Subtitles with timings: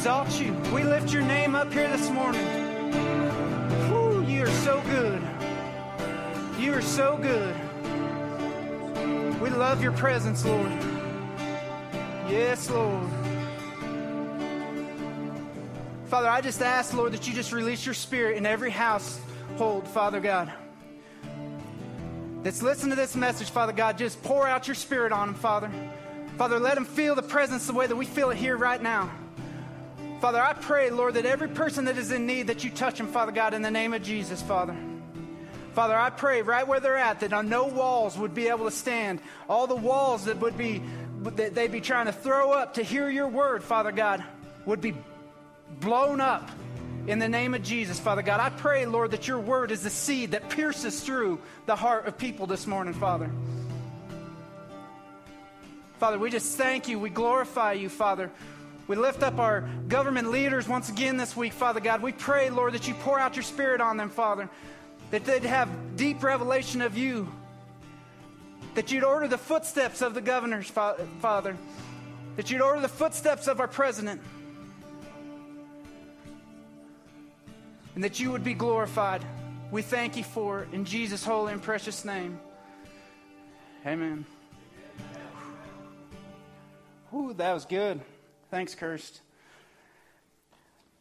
[0.00, 0.52] exalt you.
[0.74, 2.49] We lift your name up here this morning.
[9.80, 10.70] Love your presence, Lord.
[12.28, 13.08] Yes, Lord.
[16.04, 20.20] Father, I just ask, Lord, that you just release your spirit in every household, Father
[20.20, 20.52] God
[22.42, 25.70] that's listening to this message, Father God, just pour out your spirit on them, Father.
[26.36, 29.10] Father, let them feel the presence the way that we feel it here right now.
[30.20, 33.06] Father, I pray, Lord, that every person that is in need, that you touch them,
[33.06, 34.76] Father God, in the name of Jesus, Father.
[35.74, 39.20] Father, I pray right where they're at that no walls would be able to stand.
[39.48, 40.82] All the walls that would be
[41.22, 44.24] that they'd be trying to throw up to hear your word, Father God,
[44.64, 44.94] would be
[45.80, 46.50] blown up
[47.06, 48.40] in the name of Jesus, Father God.
[48.40, 52.18] I pray, Lord, that your word is the seed that pierces through the heart of
[52.18, 53.30] people this morning, Father.
[55.98, 56.98] Father, we just thank you.
[56.98, 58.30] We glorify you, Father.
[58.88, 62.02] We lift up our government leaders once again this week, Father God.
[62.02, 64.48] We pray, Lord, that you pour out your spirit on them, Father,
[65.10, 67.30] that they'd have deep revelation of you,
[68.74, 71.56] that you'd order the footsteps of the governors, Father,
[72.36, 74.20] that you'd order the footsteps of our president.
[77.94, 79.22] and that you would be glorified.
[79.70, 82.40] We thank you for it in Jesus' holy and precious name.
[83.86, 84.24] Amen.
[87.10, 88.00] Whew, that was good.
[88.50, 89.20] Thanks, Kirst.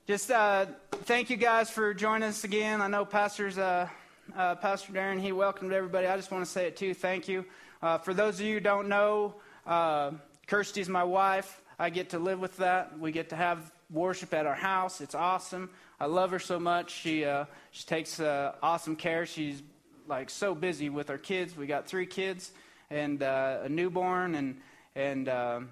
[0.07, 0.65] Just uh,
[1.03, 2.81] thank you guys for joining us again.
[2.81, 3.87] I know Pastor's, uh,
[4.35, 6.07] uh, Pastor Darren, he welcomed everybody.
[6.07, 6.93] I just want to say it too.
[6.93, 7.45] Thank you.
[7.81, 9.35] Uh, for those of you who don't know,
[9.65, 10.11] uh,
[10.47, 11.61] Kirsty's my wife.
[11.77, 12.99] I get to live with that.
[12.99, 15.01] We get to have worship at our house.
[15.01, 15.69] It's awesome.
[15.99, 16.91] I love her so much.
[16.91, 19.25] She uh, she takes uh, awesome care.
[19.25, 19.61] She's
[20.07, 21.55] like so busy with our kids.
[21.55, 22.51] We got three kids
[22.89, 24.57] and uh, a newborn, and
[24.95, 25.69] and um,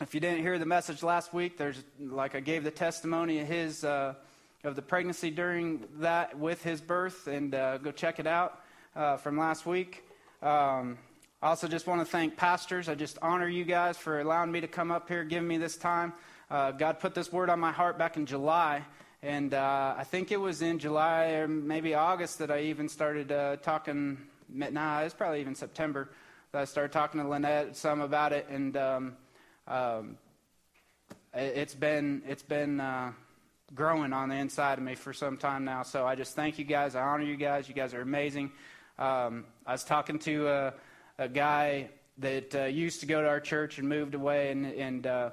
[0.00, 3.46] if you didn't hear the message last week, there's like I gave the testimony of
[3.46, 4.14] his uh,
[4.64, 8.60] of the pregnancy during that with his birth, and uh, go check it out
[8.94, 10.04] uh, from last week.
[10.40, 10.98] Um,
[11.42, 12.88] I also just want to thank pastors.
[12.88, 15.76] I just honor you guys for allowing me to come up here, giving me this
[15.76, 16.12] time.
[16.48, 18.84] Uh, God put this word on my heart back in July,
[19.20, 23.32] and uh, I think it was in July or maybe August that I even started
[23.32, 24.18] uh, talking.
[24.48, 26.10] Nah, it was probably even September
[26.52, 29.16] that I started talking to Lynette some about it, and um,
[29.66, 30.18] um,
[31.34, 33.10] it, it's been it's been uh,
[33.74, 35.82] growing on the inside of me for some time now.
[35.82, 36.94] So I just thank you guys.
[36.94, 37.68] I honor you guys.
[37.68, 38.52] You guys are amazing.
[38.98, 40.74] Um, I was talking to a,
[41.18, 41.88] a guy
[42.18, 45.30] that uh, used to go to our church and moved away, and and uh,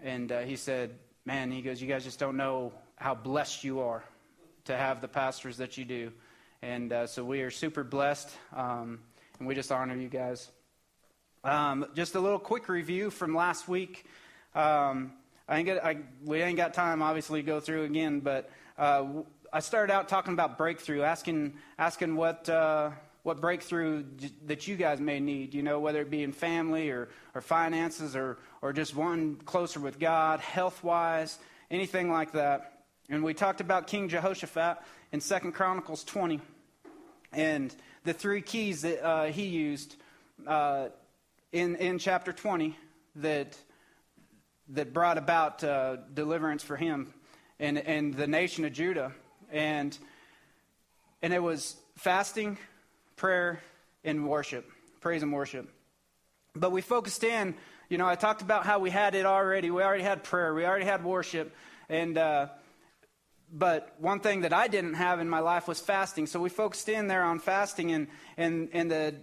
[0.00, 0.90] and uh, he said,
[1.24, 4.02] "Man," he goes, "You guys just don't know how blessed you are
[4.64, 6.12] to have the pastors that you do."
[6.62, 8.98] And uh, so we are super blessed, um,
[9.38, 10.50] and we just honor you guys.
[11.44, 14.04] Um, just a little quick review from last week.
[14.54, 15.12] Um,
[15.48, 19.04] I ain't I, we ain't got time, obviously, to go through again, but uh,
[19.52, 22.90] I started out talking about breakthrough, asking, asking what, uh,
[23.22, 26.90] what breakthrough j- that you guys may need, you know, whether it be in family
[26.90, 31.38] or, or finances or, or just one closer with God, health wise,
[31.70, 32.82] anything like that.
[33.08, 34.78] And we talked about King Jehoshaphat
[35.12, 36.40] in Second Chronicles 20
[37.32, 39.96] and the three keys that uh, he used
[40.46, 40.88] uh,
[41.52, 42.76] in, in chapter 20
[43.16, 43.56] that,
[44.70, 47.12] that brought about uh, deliverance for him
[47.60, 49.12] and, and the nation of Judah.
[49.50, 49.96] And,
[51.22, 52.58] and it was fasting,
[53.16, 53.60] prayer,
[54.04, 55.68] and worship, praise and worship.
[56.54, 57.54] But we focused in,
[57.88, 59.70] you know, I talked about how we had it already.
[59.70, 61.54] We already had prayer, we already had worship.
[61.88, 62.48] And, uh,
[63.52, 66.26] but one thing that I didn't have in my life was fasting.
[66.26, 69.14] So we focused in there on fasting, and, and, and the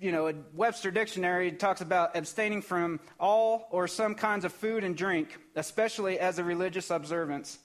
[0.00, 4.84] you know, a Webster Dictionary talks about abstaining from all or some kinds of food
[4.84, 7.58] and drink, especially as a religious observance.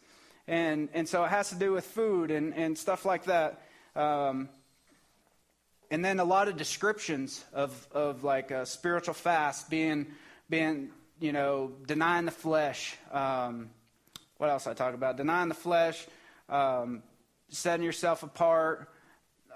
[0.48, 3.62] And, and so it has to do with food and, and stuff like that.
[3.96, 4.50] Um,
[5.92, 10.08] and then a lot of descriptions of, of like a spiritual fast being,
[10.50, 10.90] being,
[11.20, 12.96] you know, denying the flesh.
[13.12, 13.70] Um,
[14.38, 15.18] what else I talk about?
[15.18, 16.06] Denying the flesh,
[16.48, 17.04] um,
[17.50, 18.90] setting yourself apart,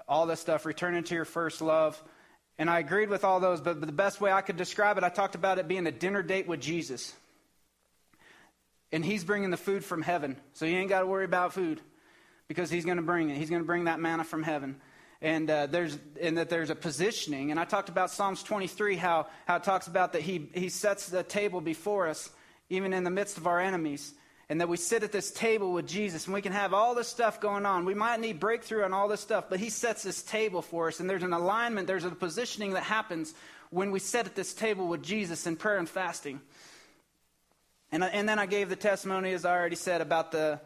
[0.08, 2.02] all this stuff, returning to your first love.
[2.58, 5.08] And I agreed with all those, but the best way I could describe it, I
[5.08, 7.12] talked about it being a dinner date with Jesus.
[8.92, 10.36] And he's bringing the food from heaven.
[10.52, 11.80] So you ain't got to worry about food
[12.46, 13.36] because he's going to bring it.
[13.36, 14.80] He's going to bring that manna from heaven.
[15.20, 17.50] and uh, there's and that there's a positioning.
[17.50, 21.08] And I talked about Psalms 23, how how it talks about that he he sets
[21.08, 22.30] the table before us,
[22.68, 24.12] even in the midst of our enemies,
[24.48, 27.08] and that we sit at this table with Jesus, and we can have all this
[27.08, 27.84] stuff going on.
[27.84, 31.00] We might need breakthrough on all this stuff, but He sets this table for us,
[31.00, 33.34] and there's an alignment, there's a positioning that happens
[33.70, 36.40] when we sit at this table with Jesus in prayer and fasting.
[37.90, 40.60] And and then I gave the testimony, as I already said, about the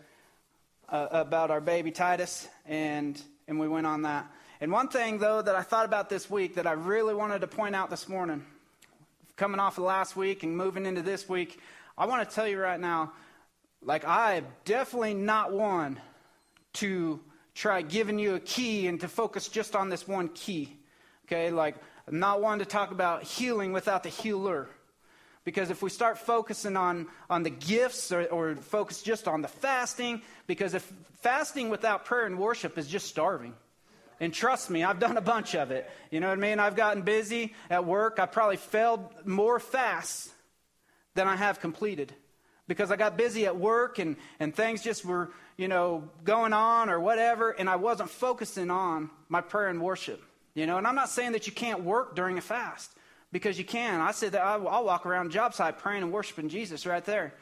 [0.89, 4.31] uh, about our baby Titus, and and we went on that.
[4.61, 7.47] And one thing, though, that I thought about this week that I really wanted to
[7.47, 8.45] point out this morning,
[9.37, 11.61] coming off of last week and moving into this week,
[11.97, 13.13] I want to tell you right now,
[13.83, 16.01] like, I'm definitely not one
[16.75, 17.21] to
[17.55, 20.77] try giving you a key and to focus just on this one key.
[21.27, 21.77] Okay, like,
[22.07, 24.69] I'm not one to talk about healing without the healer.
[25.45, 29.49] Because if we start focusing on, on the gifts or, or focus just on the
[29.49, 30.83] fasting, because if
[31.21, 33.55] fasting without prayer and worship is just starving.
[34.21, 35.89] And trust me, I've done a bunch of it.
[36.11, 36.59] You know what I mean?
[36.59, 38.19] I've gotten busy at work.
[38.19, 40.31] I probably failed more fasts
[41.15, 42.13] than I have completed
[42.69, 46.91] because I got busy at work and, and things just were, you know, going on
[46.91, 50.23] or whatever, and I wasn't focusing on my prayer and worship.
[50.55, 52.93] You know, and I'm not saying that you can't work during a fast
[53.32, 54.00] because you can.
[54.00, 57.35] I said that I'll, I'll walk around job site praying and worshiping Jesus right there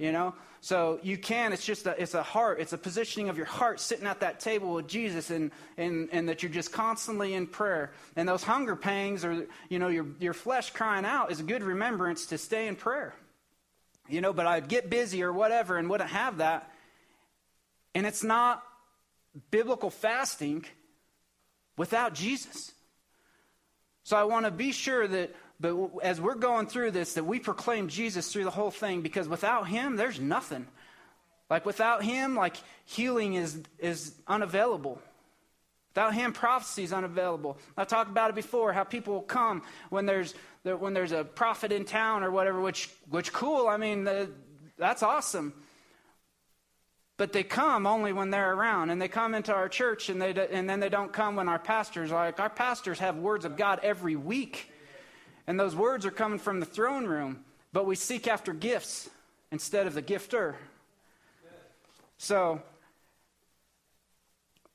[0.00, 3.36] you know so you can it's just a, it's a heart it's a positioning of
[3.36, 7.34] your heart sitting at that table with jesus and, and, and that you're just constantly
[7.34, 11.40] in prayer and those hunger pangs or you know your, your flesh crying out is
[11.40, 13.14] a good remembrance to stay in prayer
[14.10, 16.70] you know but i'd get busy or whatever and wouldn't have that
[17.94, 18.62] and it's not
[19.50, 20.64] biblical fasting
[21.76, 22.72] without jesus
[24.02, 27.38] so i want to be sure that but as we're going through this, that we
[27.38, 30.66] proclaim Jesus through the whole thing because without him, there's nothing.
[31.50, 32.56] Like without him, like
[32.86, 35.00] healing is, is unavailable.
[35.90, 37.58] Without him, prophecy is unavailable.
[37.76, 41.72] I talked about it before, how people will come when there's, when there's a prophet
[41.72, 43.66] in town or whatever, which, which cool.
[43.66, 44.30] I mean, the,
[44.78, 45.52] that's awesome.
[47.16, 50.30] But they come only when they're around, and they come into our church, and, they,
[50.50, 53.80] and then they don't come when our pastors, like our pastors have words of God
[53.82, 54.72] every week.
[55.48, 59.10] And those words are coming from the throne room, but we seek after gifts
[59.50, 60.54] instead of the gifter.
[62.16, 62.62] So,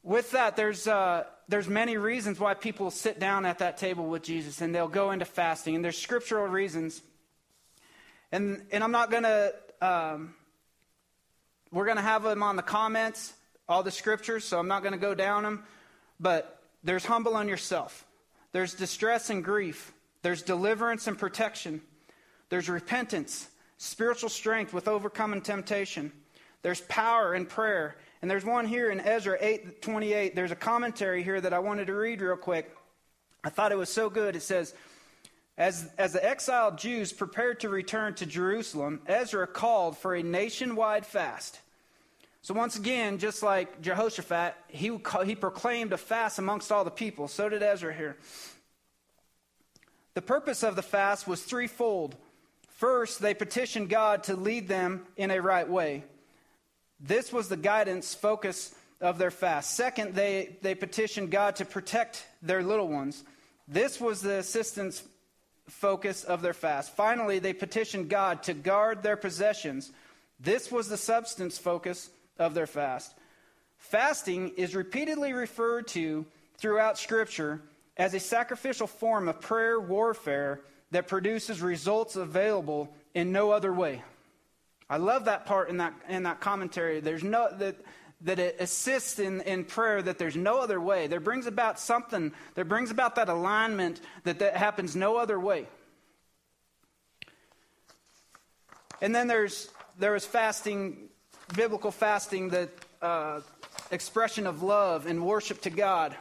[0.06, 4.24] with that, there's, uh, there's many reasons why people sit down at that table with
[4.24, 7.02] Jesus and they'll go into fasting, and there's scriptural reasons.
[8.32, 10.36] And, and I'm not going to, um,
[11.72, 13.34] we're going to have them on the comments,
[13.68, 15.64] all the scriptures, so I'm not going to go down them.
[16.20, 18.06] But there's humble on yourself,
[18.54, 19.92] there's distress and grief,
[20.22, 21.82] there's deliverance and protection.
[22.50, 26.12] There's repentance, spiritual strength with overcoming temptation.
[26.62, 27.96] There's power in prayer.
[28.26, 30.36] And there's one here in Ezra 8 28.
[30.36, 32.76] There's a commentary here that I wanted to read real quick.
[33.44, 34.36] I thought it was so good.
[34.36, 34.74] It says,
[35.60, 41.06] as, as the exiled Jews prepared to return to Jerusalem, Ezra called for a nationwide
[41.06, 41.60] fast.
[42.42, 47.28] So, once again, just like Jehoshaphat, he, he proclaimed a fast amongst all the people.
[47.28, 48.18] So did Ezra here.
[50.16, 52.16] The purpose of the fast was threefold.
[52.70, 56.06] First, they petitioned God to lead them in a right way.
[57.00, 59.76] This was the guidance focus of their fast.
[59.76, 63.24] Second, they, they petitioned God to protect their little ones.
[63.68, 65.04] This was the assistance
[65.68, 66.96] focus of their fast.
[66.96, 69.92] Finally, they petitioned God to guard their possessions.
[70.40, 73.14] This was the substance focus of their fast.
[73.78, 76.26] Fasting is repeatedly referred to
[76.58, 77.62] throughout Scripture
[77.98, 80.62] as a sacrificial form of prayer warfare
[80.92, 84.04] that produces results available in no other way.
[84.90, 87.00] I love that part in that, in that commentary.
[87.00, 87.76] There's no, that,
[88.22, 91.08] that it assists in, in prayer that there's no other way.
[91.08, 95.68] There brings about something, there brings about that alignment that, that happens no other way.
[99.02, 101.10] And then there's there is fasting,
[101.56, 102.70] biblical fasting, the
[103.02, 103.42] uh,
[103.92, 106.16] expression of love and worship to God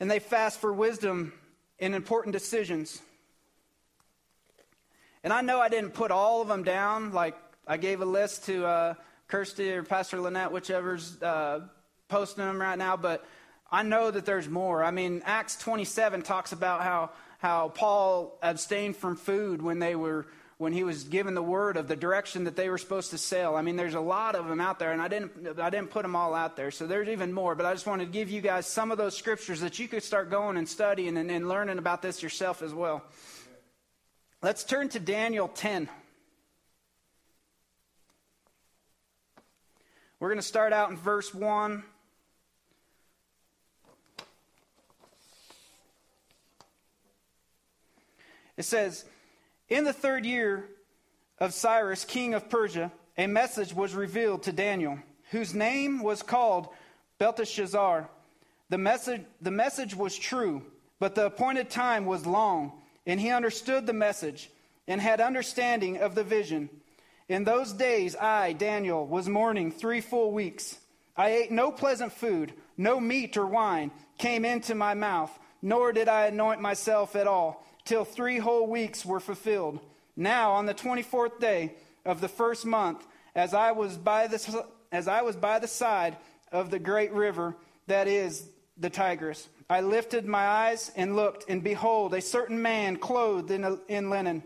[0.00, 1.34] and they fast for wisdom
[1.78, 3.02] in important decisions.
[5.22, 7.12] And I know I didn't put all of them down.
[7.12, 7.36] Like
[7.66, 8.94] I gave a list to uh,
[9.28, 11.60] Kirsty or Pastor Lynette, whichever's uh,
[12.08, 13.24] posting them right now, but
[13.70, 14.82] I know that there's more.
[14.82, 20.26] I mean, Acts 27 talks about how, how Paul abstained from food when they were
[20.60, 23.56] when he was given the word of the direction that they were supposed to sail.
[23.56, 26.02] I mean, there's a lot of them out there, and I didn't, I didn't put
[26.02, 26.70] them all out there.
[26.70, 27.54] So there's even more.
[27.54, 30.02] But I just wanted to give you guys some of those scriptures that you could
[30.02, 33.02] start going and studying and, and learning about this yourself as well.
[34.42, 35.86] Let's turn to Daniel 10.
[40.18, 41.84] We're going to start out in verse 1.
[48.56, 49.04] It says,
[49.68, 50.64] In the third year
[51.38, 54.98] of Cyrus, king of Persia, a message was revealed to Daniel,
[55.32, 56.68] whose name was called
[57.18, 58.08] Belteshazzar.
[58.70, 60.62] The message, the message was true,
[60.98, 62.79] but the appointed time was long
[63.10, 64.50] and he understood the message
[64.86, 66.70] and had understanding of the vision.
[67.28, 70.78] In those days, I, Daniel, was mourning three full weeks.
[71.16, 76.06] I ate no pleasant food, no meat or wine came into my mouth, nor did
[76.06, 79.80] I anoint myself at all, till three whole weeks were fulfilled.
[80.14, 81.74] Now, on the 24th day
[82.04, 86.16] of the first month, as I was by the, as I was by the side
[86.52, 87.56] of the great river
[87.88, 92.96] that is the Tigris, I lifted my eyes and looked, and behold, a certain man
[92.96, 94.42] clothed in, in linen,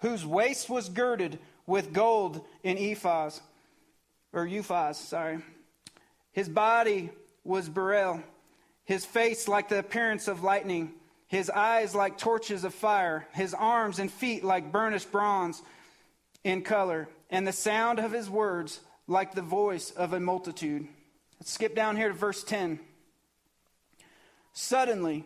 [0.00, 3.34] whose waist was girded with gold in ephod,
[4.32, 5.38] or Uphaz, sorry.
[6.32, 7.10] His body
[7.44, 8.20] was beryl,
[8.84, 10.90] his face like the appearance of lightning,
[11.28, 15.62] his eyes like torches of fire, his arms and feet like burnished bronze
[16.42, 20.88] in color, and the sound of his words like the voice of a multitude.
[21.38, 22.80] Let's skip down here to verse 10.
[24.52, 25.24] Suddenly,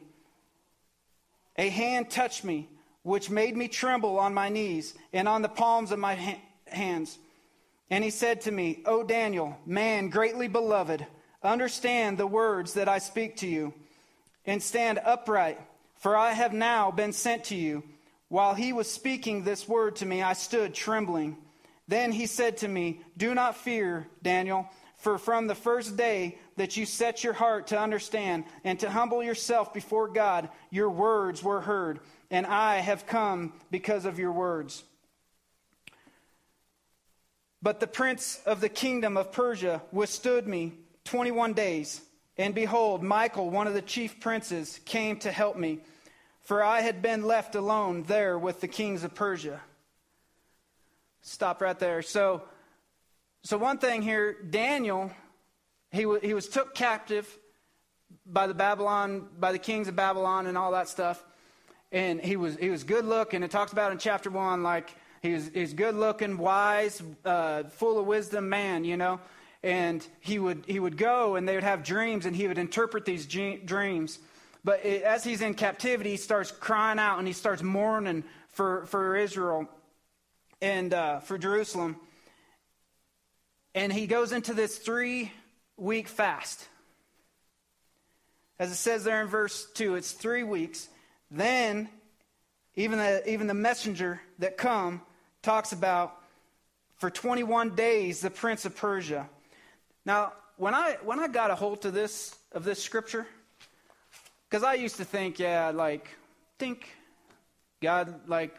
[1.56, 2.68] a hand touched me,
[3.02, 7.18] which made me tremble on my knees and on the palms of my ha- hands.
[7.90, 11.06] And he said to me, O Daniel, man greatly beloved,
[11.42, 13.74] understand the words that I speak to you,
[14.46, 15.60] and stand upright,
[15.96, 17.82] for I have now been sent to you.
[18.28, 21.36] While he was speaking this word to me, I stood trembling.
[21.86, 24.68] Then he said to me, Do not fear, Daniel,
[25.04, 29.22] for from the first day that you set your heart to understand and to humble
[29.22, 34.82] yourself before God, your words were heard, and I have come because of your words.
[37.60, 40.72] But the prince of the kingdom of Persia withstood me
[41.04, 42.00] 21 days.
[42.38, 45.80] And behold, Michael, one of the chief princes, came to help me,
[46.40, 49.60] for I had been left alone there with the kings of Persia.
[51.20, 52.00] Stop right there.
[52.00, 52.42] So,
[53.44, 55.10] so one thing here, Daniel,
[55.92, 57.28] he, w- he was took captive
[58.24, 61.22] by the Babylon, by the kings of Babylon and all that stuff.
[61.92, 63.42] And he was, he was good looking.
[63.42, 67.64] It talks about in chapter one, like he was, he was good looking, wise, uh,
[67.64, 69.20] full of wisdom man, you know.
[69.62, 73.04] And he would, he would go and they would have dreams and he would interpret
[73.04, 74.18] these dreams.
[74.64, 78.86] But it, as he's in captivity, he starts crying out and he starts mourning for,
[78.86, 79.68] for Israel
[80.62, 81.96] and uh, for Jerusalem.
[83.74, 85.32] And he goes into this three
[85.76, 86.66] week fast.
[88.58, 90.88] As it says there in verse 2, it's three weeks.
[91.30, 91.88] Then,
[92.76, 95.02] even the, even the messenger that come
[95.42, 96.16] talks about
[96.96, 99.28] for 21 days the prince of Persia.
[100.06, 103.26] Now, when I, when I got a hold of this, of this scripture,
[104.48, 106.08] because I used to think, yeah, like,
[106.60, 106.88] think
[107.82, 108.56] God, like,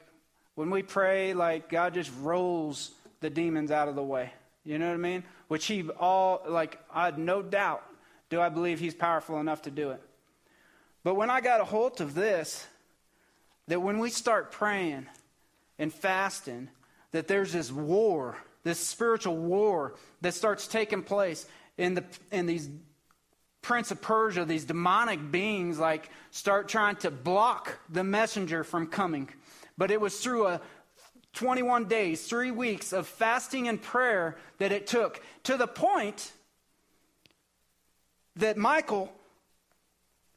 [0.56, 2.92] when we pray, like, God just rolls
[3.22, 4.34] the demons out of the way.
[4.66, 5.24] You know what I mean?
[5.48, 7.84] Which he all, like, I had no doubt
[8.30, 10.02] do I believe he's powerful enough to do it.
[11.04, 12.66] But when I got a hold of this,
[13.68, 15.06] that when we start praying
[15.78, 16.70] and fasting,
[17.12, 21.46] that there's this war, this spiritual war that starts taking place
[21.78, 22.70] in the in these
[23.62, 29.30] prince of Persia, these demonic beings like start trying to block the messenger from coming.
[29.78, 30.62] But it was through a
[31.36, 36.32] 21 days, three weeks of fasting and prayer that it took to the point
[38.38, 39.12] that Michael,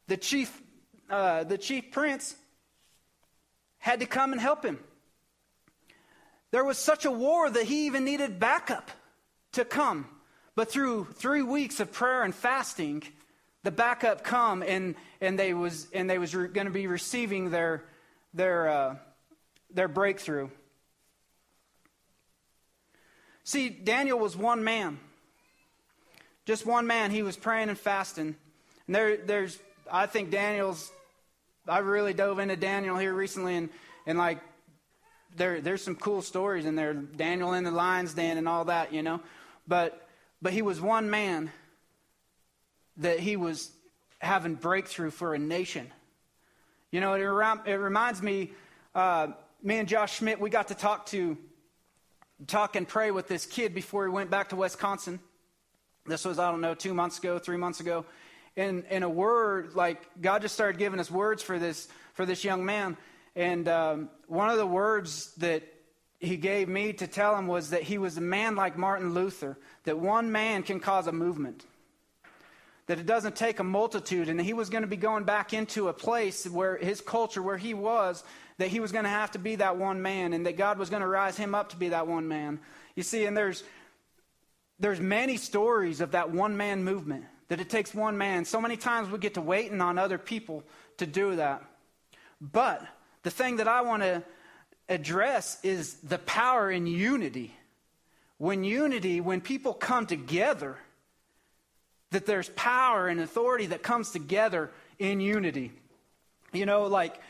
[0.08, 0.60] the chief,
[1.08, 2.34] uh, the chief prince,
[3.78, 4.78] had to come and help him.
[6.50, 8.90] There was such a war that he even needed backup
[9.52, 10.06] to come.
[10.54, 13.04] But through three weeks of prayer and fasting,
[13.62, 17.50] the backup come and, and they was and they was re- going to be receiving
[17.50, 17.84] their
[18.34, 18.96] their uh,
[19.70, 20.48] their breakthrough.
[23.48, 24.98] See, Daniel was one man.
[26.44, 27.10] Just one man.
[27.10, 28.36] He was praying and fasting.
[28.86, 29.58] And there, there's,
[29.90, 30.92] I think Daniel's,
[31.66, 33.70] I really dove into Daniel here recently, and,
[34.04, 34.40] and like,
[35.34, 36.92] there, there's some cool stories in there.
[36.92, 39.18] Daniel in the lion's den and all that, you know.
[39.66, 40.06] But,
[40.42, 41.50] but he was one man
[42.98, 43.70] that he was
[44.18, 45.90] having breakthrough for a nation.
[46.90, 47.22] You know, it,
[47.66, 48.52] it reminds me,
[48.94, 49.28] uh,
[49.62, 51.38] me and Josh Schmidt, we got to talk to,
[52.46, 55.18] talk and pray with this kid before he went back to Wisconsin.
[56.06, 58.04] This was, I don't know, two months ago, three months ago.
[58.56, 62.44] And, and a word, like, God just started giving us words for this, for this
[62.44, 62.96] young man.
[63.36, 65.62] And um, one of the words that
[66.18, 69.58] he gave me to tell him was that he was a man like Martin Luther,
[69.84, 71.64] that one man can cause a movement.
[72.88, 75.88] that it doesn't take a multitude, and he was going to be going back into
[75.88, 78.24] a place where his culture, where he was,
[78.58, 80.90] that he was going to have to be that one man, and that God was
[80.90, 82.60] going to rise him up to be that one man.
[82.94, 83.64] You see, and there's
[84.80, 88.44] there's many stories of that one man movement that it takes one man.
[88.44, 90.62] So many times we get to waiting on other people
[90.98, 91.64] to do that.
[92.40, 92.86] But
[93.22, 94.22] the thing that I want to
[94.88, 97.54] address is the power in unity.
[98.36, 100.78] When unity, when people come together,
[102.10, 105.72] that there's power and authority that comes together in unity.
[106.52, 107.20] You know, like,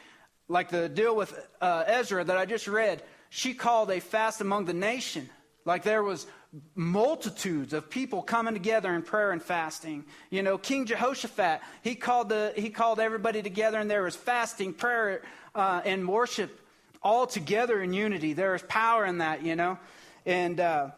[0.48, 4.64] like the deal with uh, Ezra that I just read, she called a fast among
[4.64, 5.28] the nation.
[5.64, 6.26] Like there was
[6.74, 10.06] multitudes of people coming together in prayer and fasting.
[10.30, 14.72] You know, King Jehoshaphat, he called, the, he called everybody together and there was fasting,
[14.72, 15.22] prayer,
[15.54, 16.58] uh, and worship
[17.02, 18.32] all together in unity.
[18.32, 19.78] There is power in that, you know.
[20.24, 20.90] And, uh,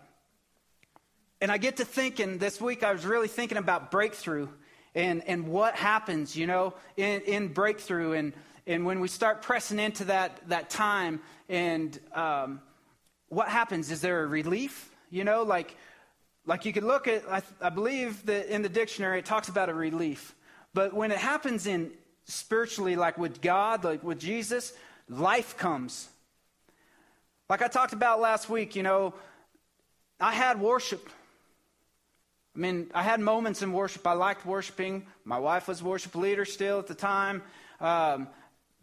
[1.41, 4.49] and I get to thinking this week, I was really thinking about breakthrough
[4.95, 8.13] and, and what happens, you know, in, in breakthrough.
[8.13, 8.33] And,
[8.71, 12.61] and when we start pressing into that, that time, and um,
[13.29, 13.91] what happens?
[13.91, 14.93] Is there a relief?
[15.11, 15.75] You know, like,
[16.47, 19.71] like you could look at, I, I believe that in the dictionary it talks about
[19.71, 20.37] a relief.
[20.73, 21.91] But when it happens in
[22.27, 24.73] spiritually, like with God, like with Jesus,
[25.09, 26.09] life comes.
[27.49, 29.15] Like I talked about last week, you know,
[30.21, 31.11] I had worship.
[32.55, 34.07] I mean, I had moments in worship.
[34.07, 35.07] I liked worshiping.
[35.25, 37.43] My wife was worship leader still at the time.
[37.81, 38.29] Um,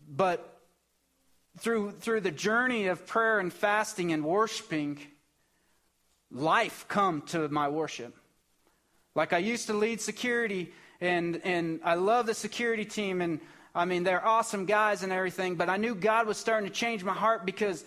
[0.08, 0.60] but
[1.60, 5.00] through, through the journey of prayer and fasting and worshiping,
[6.32, 8.16] life come to my worship.
[9.16, 10.72] Like I used to lead security,
[11.02, 13.40] and, and I love the security team, and
[13.74, 17.04] I mean, they're awesome guys and everything, but I knew God was starting to change
[17.04, 17.84] my heart because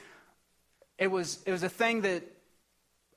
[0.98, 2.22] it was, it was a thing that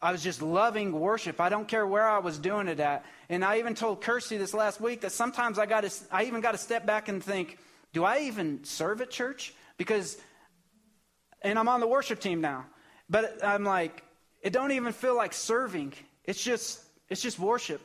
[0.02, 1.40] I was just loving worship.
[1.40, 3.06] I don't care where I was doing it at.
[3.30, 6.42] And I even told Kirsty this last week that sometimes I got to, I even
[6.42, 7.58] got to step back and think,
[7.94, 9.54] do I even serve at church?
[9.78, 10.18] Because,
[11.42, 12.66] and I'm on the worship team now,
[13.10, 14.04] but I'm like,
[14.42, 15.94] it don't even feel like serving.
[16.26, 17.82] It's just, it's just worship.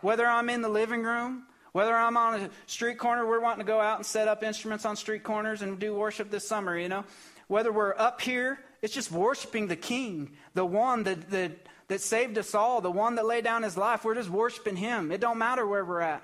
[0.00, 3.70] Whether I'm in the living room, whether I'm on a street corner, we're wanting to
[3.70, 6.88] go out and set up instruments on street corners and do worship this summer, you
[6.88, 7.04] know.
[7.48, 11.52] Whether we're up here, it's just worshiping the King, the one that, that,
[11.88, 14.04] that saved us all, the one that laid down his life.
[14.04, 15.10] We're just worshiping him.
[15.12, 16.22] It don't matter where we're at.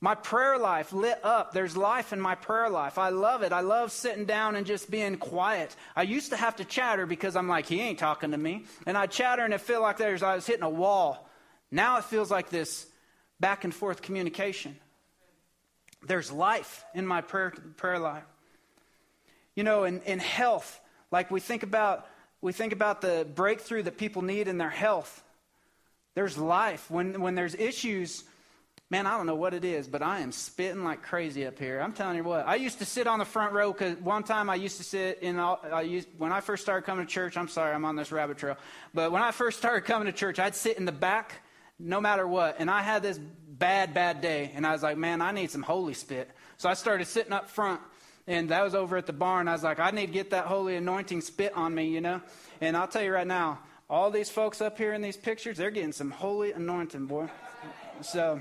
[0.00, 1.52] My prayer life lit up.
[1.52, 2.98] There's life in my prayer life.
[2.98, 3.52] I love it.
[3.52, 5.74] I love sitting down and just being quiet.
[5.94, 8.66] I used to have to chatter because I'm like, he ain't talking to me.
[8.86, 11.28] And I chatter and it feel like there's I was hitting a wall.
[11.70, 12.86] Now it feels like this
[13.40, 14.76] back and forth communication.
[16.06, 18.24] There's life in my prayer, prayer life.
[19.54, 20.78] You know, in, in health,
[21.10, 22.06] like we think about
[22.42, 25.24] we think about the breakthrough that people need in their health.
[26.14, 26.90] There's life.
[26.90, 28.24] When when there's issues,
[28.90, 31.80] man, I don't know what it is, but I am spitting like crazy up here.
[31.80, 32.46] I'm telling you what.
[32.46, 35.18] I used to sit on the front row because one time I used to sit
[35.22, 35.38] in.
[35.38, 37.36] All, I used, when I first started coming to church.
[37.36, 38.56] I'm sorry, I'm on this rabbit trail.
[38.94, 41.42] But when I first started coming to church, I'd sit in the back
[41.78, 42.56] no matter what.
[42.58, 44.52] And I had this bad, bad day.
[44.54, 46.30] And I was like, man, I need some holy spit.
[46.56, 47.80] So I started sitting up front.
[48.28, 49.46] And that was over at the barn.
[49.46, 52.20] I was like, I need to get that holy anointing spit on me, you know?
[52.60, 55.70] And I'll tell you right now, all these folks up here in these pictures, they're
[55.70, 57.28] getting some holy anointing, boy.
[58.02, 58.40] So,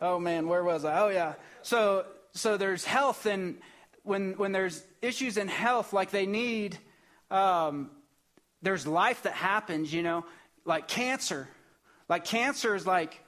[0.00, 1.00] oh man, where was I?
[1.00, 1.34] Oh yeah.
[1.62, 3.58] So, so there's health, and
[4.02, 6.78] when when there's issues in health, like they need,
[7.30, 7.90] um,
[8.62, 10.24] there's life that happens, you know,
[10.64, 11.48] like cancer.
[12.08, 13.22] Like cancer is like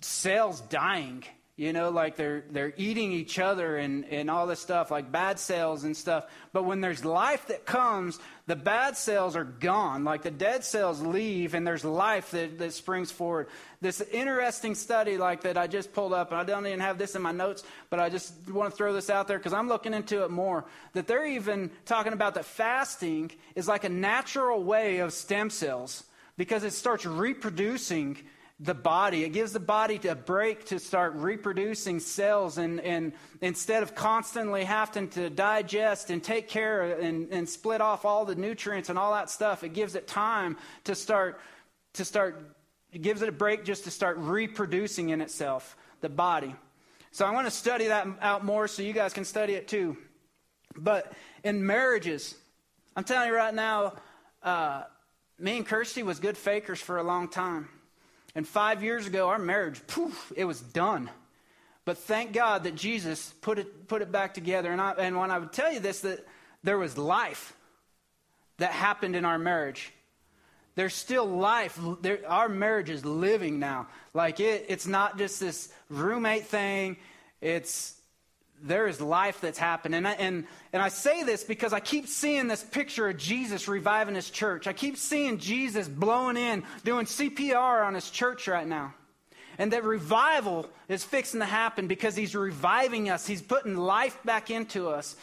[0.00, 1.24] cells dying,
[1.58, 5.40] you know, like they're they're eating each other and, and all this stuff, like bad
[5.40, 6.26] cells and stuff.
[6.52, 10.04] But when there's life that comes, the bad cells are gone.
[10.04, 13.48] Like the dead cells leave and there's life that, that springs forward.
[13.80, 17.16] This interesting study like that I just pulled up, and I don't even have this
[17.16, 19.94] in my notes, but I just want to throw this out there because I'm looking
[19.94, 20.64] into it more.
[20.92, 26.04] That they're even talking about that fasting is like a natural way of stem cells
[26.36, 28.18] because it starts reproducing
[28.60, 29.22] the body.
[29.22, 34.64] It gives the body a break to start reproducing cells, and, and instead of constantly
[34.64, 39.12] having to digest and take care and, and split off all the nutrients and all
[39.12, 41.40] that stuff, it gives it time to start
[41.94, 42.56] to start.
[42.90, 46.54] It gives it a break just to start reproducing in itself, the body.
[47.10, 49.96] So I want to study that out more so you guys can study it too.
[50.76, 51.12] But
[51.44, 52.34] in marriages,
[52.96, 53.94] I'm telling you right now,
[54.42, 54.84] uh,
[55.38, 57.68] me and Kirsty was good fakers for a long time.
[58.38, 61.10] And five years ago, our marriage, poof, it was done.
[61.84, 64.70] But thank God that Jesus put it, put it back together.
[64.70, 66.24] And, I, and when I would tell you this, that
[66.62, 67.52] there was life
[68.58, 69.92] that happened in our marriage.
[70.76, 71.80] There's still life.
[72.00, 73.88] There, our marriage is living now.
[74.14, 76.96] Like it, it's not just this roommate thing.
[77.40, 77.96] It's
[78.62, 79.94] there is life that's happened.
[79.94, 83.68] And I, and, and I say this because I keep seeing this picture of Jesus
[83.68, 84.66] reviving his church.
[84.66, 88.94] I keep seeing Jesus blowing in, doing CPR on his church right now.
[89.58, 94.50] And that revival is fixing to happen because he's reviving us, he's putting life back
[94.50, 95.16] into us.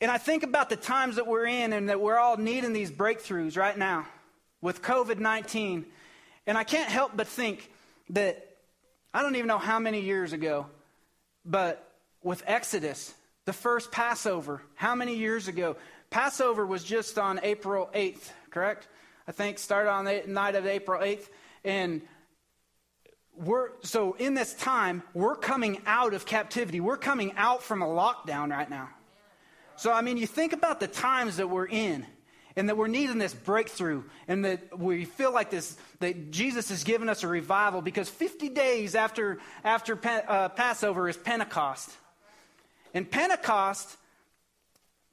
[0.00, 2.90] And I think about the times that we're in and that we're all needing these
[2.90, 4.06] breakthroughs right now
[4.60, 5.84] with COVID 19.
[6.46, 7.70] And I can't help but think
[8.10, 8.47] that
[9.12, 10.66] I don't even know how many years ago,
[11.44, 11.92] but
[12.22, 13.14] with Exodus,
[13.46, 15.76] the first Passover, how many years ago?
[16.10, 18.88] Passover was just on April 8th, correct?
[19.26, 21.28] I think started on the night of April 8th.
[21.64, 22.02] And
[23.36, 26.80] we're, so in this time, we're coming out of captivity.
[26.80, 28.90] We're coming out from a lockdown right now.
[29.76, 32.04] So, I mean, you think about the times that we're in
[32.58, 36.84] and that we're needing this breakthrough and that we feel like this that jesus has
[36.84, 41.90] given us a revival because 50 days after after uh, passover is pentecost.
[42.94, 43.96] And pentecost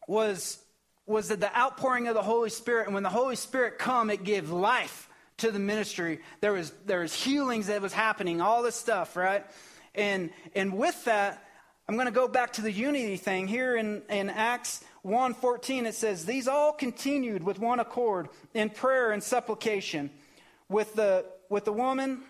[0.08, 0.60] was
[1.06, 2.86] was the outpouring of the holy spirit.
[2.88, 6.22] And when the holy spirit come it gave life to the ministry.
[6.42, 9.46] There was there was healings that was happening all this stuff right?
[9.94, 11.42] And and with that
[11.88, 15.94] i'm going to go back to the unity thing here in in acts 1:14 it
[15.94, 20.10] says these all continued with one accord in prayer and supplication
[20.68, 22.24] with the with the woman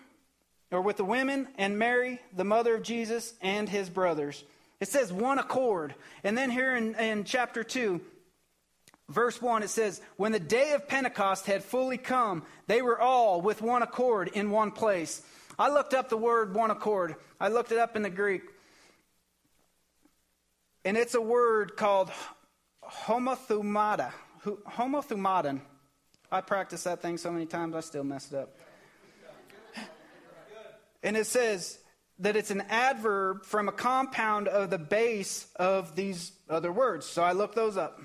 [0.70, 4.44] or with the women and Mary the mother of Jesus and his brothers.
[4.78, 5.94] It says one accord.
[6.22, 7.98] And then here in, in chapter 2
[9.08, 13.40] verse 1 it says when the day of Pentecost had fully come they were all
[13.40, 15.22] with one accord in one place.
[15.58, 17.16] I looked up the word one accord.
[17.40, 18.42] I looked it up in the Greek.
[20.84, 22.12] And it's a word called
[22.90, 24.12] homothumata.
[24.44, 25.60] Homothumaton.
[26.30, 28.56] I practiced that thing so many times, I still mess it up.
[31.02, 31.78] And it says
[32.18, 37.06] that it's an adverb from a compound of the base of these other words.
[37.06, 38.00] So I looked those up.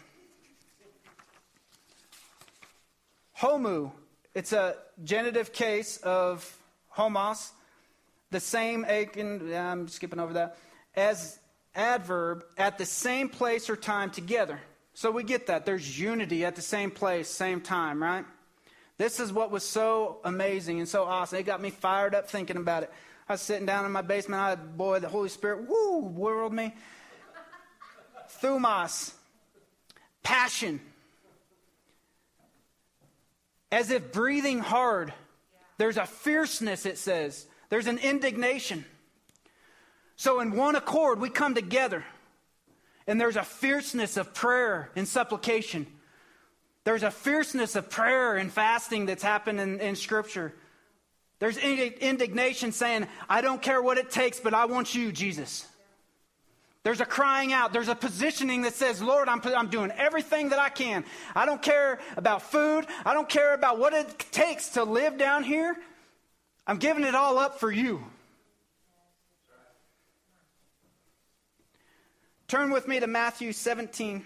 [3.39, 3.91] Homu,
[4.35, 6.57] it's a genitive case of
[6.89, 7.51] homos,
[8.29, 10.57] the same, akin, I'm skipping over that,
[10.95, 11.39] as
[11.73, 14.59] adverb at the same place or time together.
[15.01, 15.65] So we get that.
[15.65, 18.23] There's unity at the same place, same time, right?
[18.99, 21.39] This is what was so amazing and so awesome.
[21.39, 22.93] It got me fired up thinking about it.
[23.27, 24.39] I was sitting down in my basement.
[24.43, 26.75] I boy, the Holy Spirit, woo, whirled me.
[28.43, 29.11] Thumos,
[30.21, 30.79] passion.
[33.71, 35.15] As if breathing hard.
[35.79, 37.47] There's a fierceness, it says.
[37.69, 38.85] There's an indignation.
[40.15, 42.05] So, in one accord, we come together.
[43.11, 45.85] And there's a fierceness of prayer and supplication.
[46.85, 50.53] There's a fierceness of prayer and fasting that's happened in, in Scripture.
[51.39, 55.67] There's indignation saying, I don't care what it takes, but I want you, Jesus.
[56.83, 57.73] There's a crying out.
[57.73, 61.03] There's a positioning that says, Lord, I'm, I'm doing everything that I can.
[61.35, 62.85] I don't care about food.
[63.03, 65.75] I don't care about what it takes to live down here.
[66.65, 68.05] I'm giving it all up for you.
[72.51, 74.25] Turn with me to Matthew 17.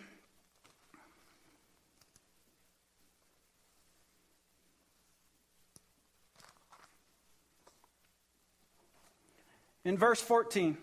[9.83, 10.75] In verse 14,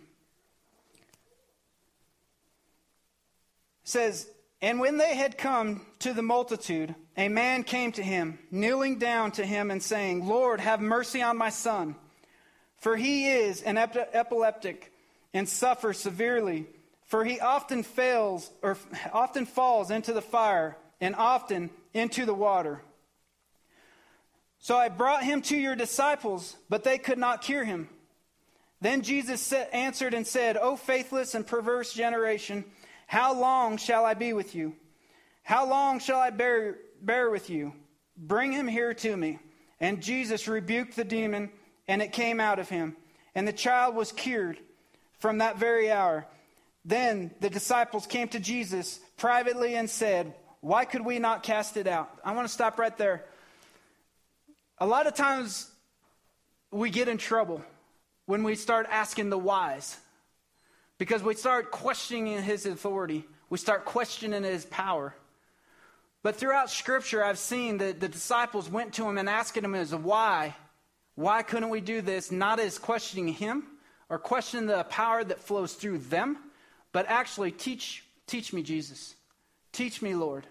[3.83, 4.29] says,
[4.61, 9.33] And when they had come to the multitude, a man came to him, kneeling down
[9.33, 11.97] to him and saying, Lord, have mercy on my son,
[12.77, 14.93] for he is an epileptic
[15.35, 16.69] and suffers severely
[17.13, 18.79] for he often fails or
[19.13, 22.81] often falls into the fire and often into the water.
[24.61, 27.91] So I brought him to your disciples, but they could not cure him.
[28.81, 32.65] Then Jesus answered and said, O faithless and perverse generation,
[33.07, 34.75] how long shall I be with you?
[35.43, 37.75] How long shall I bear, bear with you?
[38.17, 39.39] Bring him here to me.
[39.81, 41.51] And Jesus rebuked the demon,
[41.87, 42.97] and it came out of him.
[43.35, 44.59] And the child was cured
[45.19, 46.27] from that very hour.
[46.85, 51.87] Then the disciples came to Jesus privately and said, Why could we not cast it
[51.87, 52.11] out?
[52.25, 53.25] I want to stop right there.
[54.79, 55.71] A lot of times
[56.73, 57.63] we get in trouble
[58.27, 59.97] when we start asking the whys
[60.99, 65.15] because we start questioning his authority, we start questioning his power.
[66.23, 69.93] But throughout Scripture, I've seen that the disciples went to him and asking him as
[69.93, 70.55] a why.
[71.17, 72.31] Why couldn't we do this?
[72.31, 73.65] Not as questioning him
[74.09, 76.39] or questioning the power that flows through them,
[76.93, 79.15] but actually teach teach me jesus
[79.73, 80.47] teach me lord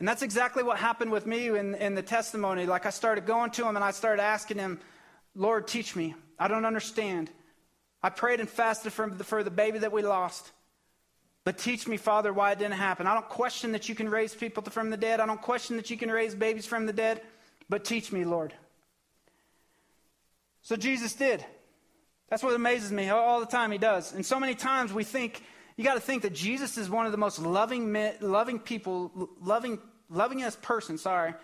[0.00, 2.64] And that's exactly what happened with me in, in the testimony.
[2.64, 4.80] Like I started going to him and I started asking him,
[5.36, 6.14] Lord, teach me.
[6.38, 7.30] I don't understand.
[8.02, 10.52] I prayed and fasted for the, for the baby that we lost.
[11.44, 13.06] But teach me, Father, why it didn't happen.
[13.06, 15.20] I don't question that you can raise people from the dead.
[15.20, 17.20] I don't question that you can raise babies from the dead.
[17.68, 18.54] But teach me, Lord.
[20.62, 21.44] So Jesus did.
[22.30, 23.72] That's what amazes me all the time.
[23.72, 24.14] He does.
[24.14, 25.42] And so many times we think,
[25.76, 29.80] you got to think that Jesus is one of the most loving, loving people, loving,
[30.12, 31.34] lovingest person, sorry,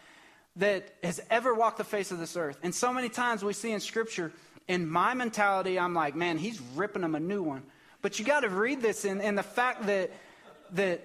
[0.56, 2.58] that has ever walked the face of this earth.
[2.62, 4.32] And so many times we see in Scripture,
[4.68, 7.64] in my mentality, I'm like, man, he's ripping them a new one.
[8.00, 10.12] But you got to read this in the fact that,
[10.72, 11.02] that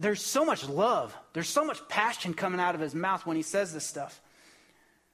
[0.00, 3.42] there's so much love, there's so much passion coming out of his mouth when he
[3.42, 4.20] says this stuff.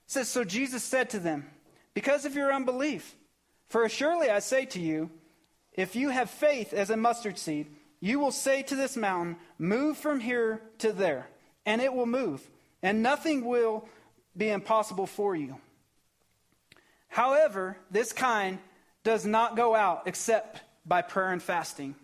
[0.07, 1.47] It says, So Jesus said to them,
[1.93, 3.15] Because of your unbelief,
[3.69, 5.11] for surely I say to you,
[5.73, 7.69] if you have faith as a mustard seed,
[8.01, 11.29] you will say to this mountain, Move from here to there,
[11.67, 12.49] and it will move,
[12.83, 13.89] and nothing will
[14.37, 15.57] be impossible for you.
[17.09, 18.59] However, this kind
[19.03, 21.95] does not go out except by prayer and fasting.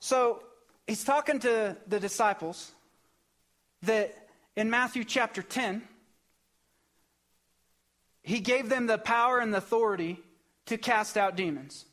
[0.00, 0.42] So
[0.86, 2.72] he's talking to the disciples
[3.82, 5.82] that in Matthew chapter 10,
[8.22, 10.20] he gave them the power and the authority
[10.66, 11.84] to cast out demons.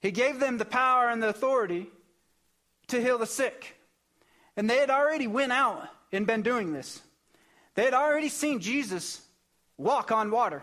[0.00, 1.88] He gave them the power and the authority
[2.88, 3.76] to heal the sick.
[4.56, 7.00] And they had already went out and been doing this.
[7.74, 9.20] They had already seen Jesus
[9.76, 10.62] walk on water.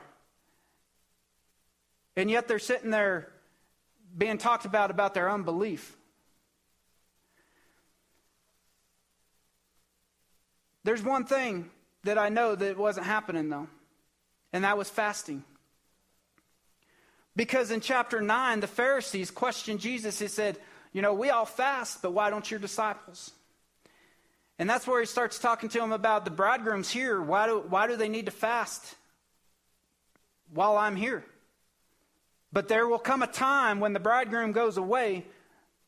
[2.15, 3.29] And yet they're sitting there
[4.17, 5.95] being talked about about their unbelief.
[10.83, 11.69] There's one thing
[12.03, 13.67] that I know that wasn't happening though,
[14.53, 15.43] and that was fasting.
[17.35, 20.19] Because in chapter 9, the Pharisees questioned Jesus.
[20.19, 20.57] He said,
[20.93, 23.31] You know, we all fast, but why don't your disciples?
[24.59, 27.19] And that's where he starts talking to them about the bridegrooms here.
[27.19, 28.95] Why do, why do they need to fast
[30.53, 31.25] while I'm here?
[32.51, 35.25] But there will come a time when the bridegroom goes away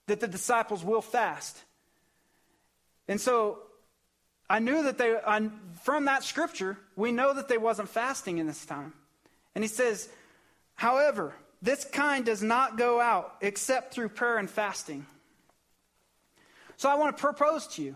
[0.07, 1.61] that the disciples will fast.
[3.07, 3.59] And so
[4.49, 5.49] I knew that they, I,
[5.83, 8.93] from that scripture, we know that they wasn't fasting in this time.
[9.53, 10.09] And he says,
[10.75, 15.05] however, this kind does not go out except through prayer and fasting.
[16.77, 17.95] So I want to propose to you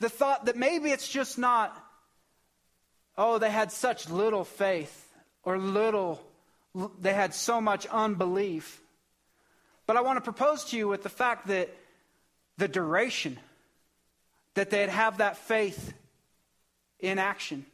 [0.00, 1.76] the thought that maybe it's just not,
[3.16, 5.04] oh, they had such little faith
[5.44, 6.22] or little
[7.00, 8.80] they had so much unbelief.
[9.86, 11.74] But I want to propose to you with the fact that
[12.58, 13.38] the duration
[14.54, 15.94] that they'd have that faith
[17.00, 17.64] in action.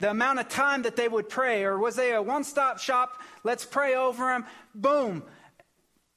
[0.00, 3.20] The amount of time that they would pray, or was they a one stop shop?
[3.44, 4.46] Let's pray over them.
[4.74, 5.22] Boom.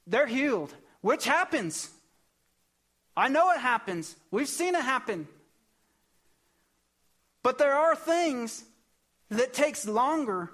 [0.06, 1.90] They're healed, which happens.
[3.16, 4.16] I know it happens.
[4.30, 5.28] We've seen it happen.
[7.42, 8.64] But there are things
[9.28, 10.50] that takes longer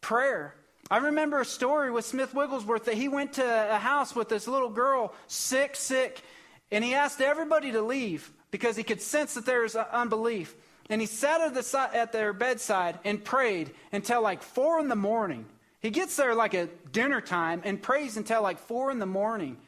[0.00, 0.54] prayer.
[0.90, 4.48] I remember a story with Smith Wigglesworth that he went to a house with this
[4.48, 6.22] little girl, sick, sick,
[6.70, 10.54] and he asked everybody to leave because he could sense that there was unbelief.
[10.88, 14.96] And he sat at, the, at their bedside and prayed until like four in the
[14.96, 15.46] morning.
[15.80, 19.58] He gets there like at dinner time and prays until like four in the morning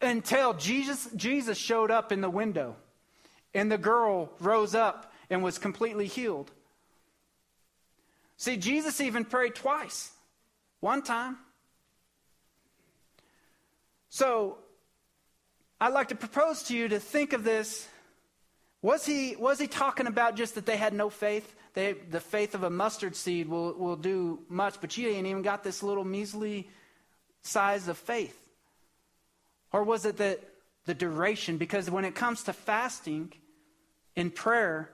[0.00, 2.76] until Jesus, Jesus showed up in the window.
[3.54, 6.50] And the girl rose up and was completely healed.
[8.36, 10.12] See, Jesus even prayed twice.
[10.80, 11.36] One time.
[14.08, 14.58] So,
[15.80, 17.86] I'd like to propose to you to think of this.
[18.82, 21.54] Was he, was he talking about just that they had no faith?
[21.74, 25.42] They, the faith of a mustard seed will, will do much, but you ain't even
[25.42, 26.68] got this little measly
[27.42, 28.36] size of faith.
[29.72, 30.40] Or was it that
[30.86, 31.58] the duration?
[31.58, 33.32] Because when it comes to fasting
[34.16, 34.90] in prayer,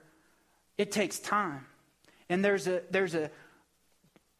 [0.76, 1.64] it takes time.
[2.28, 3.30] And there's a, there's a,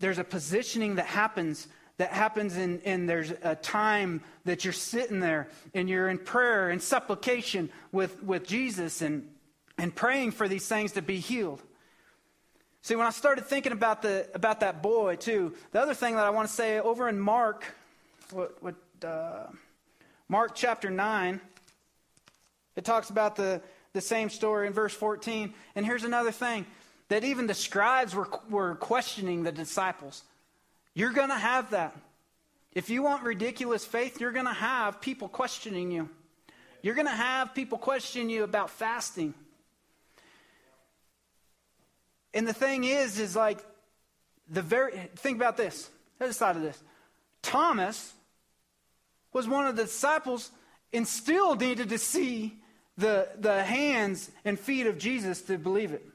[0.00, 5.18] there's a positioning that happens that happens in, in there's a time that you're sitting
[5.18, 9.26] there and you're in prayer and supplication with, with Jesus and,
[9.78, 11.62] and praying for these things to be healed.
[12.82, 16.24] See, when I started thinking about, the, about that boy, too, the other thing that
[16.24, 17.64] I want to say over in Mark,
[18.30, 19.46] what, what, uh,
[20.28, 21.40] Mark chapter 9,
[22.76, 23.60] it talks about the,
[23.92, 25.52] the same story in verse 14.
[25.74, 26.66] And here's another thing
[27.08, 30.22] that even the scribes were, were questioning the disciples.
[30.94, 31.96] You're going to have that.
[32.72, 36.08] If you want ridiculous faith, you're going to have people questioning you.
[36.82, 39.34] You're going to have people question you about fasting.
[42.36, 43.64] And the thing is, is like
[44.50, 45.88] the very, think about this.
[46.20, 46.78] Other side of this.
[47.40, 48.12] Thomas
[49.32, 50.50] was one of the disciples,
[50.92, 52.58] and still needed to see
[52.98, 56.06] the, the hands and feet of Jesus to believe it.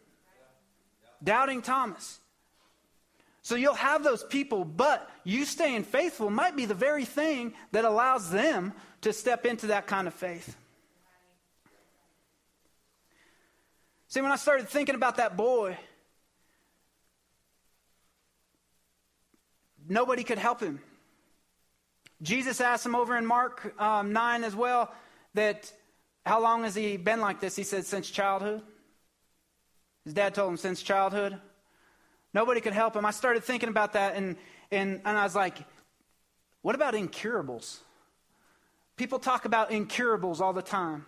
[1.23, 2.19] Doubting Thomas.
[3.41, 7.84] So you'll have those people, but you staying faithful might be the very thing that
[7.84, 10.55] allows them to step into that kind of faith.
[14.07, 15.77] See, when I started thinking about that boy,
[19.91, 20.80] nobody could help him.
[22.21, 24.93] Jesus asked him over in Mark um, 9 as well
[25.34, 25.71] that
[26.25, 27.56] how long has he been like this?
[27.56, 28.62] He said, since childhood.
[30.06, 31.39] His dad told him, since childhood.
[32.34, 33.06] Nobody could help him.
[33.06, 34.38] I started thinking about that, and,
[34.71, 35.58] and, and I was like,
[36.62, 37.82] what about incurables?
[38.95, 41.06] People talk about incurables all the time.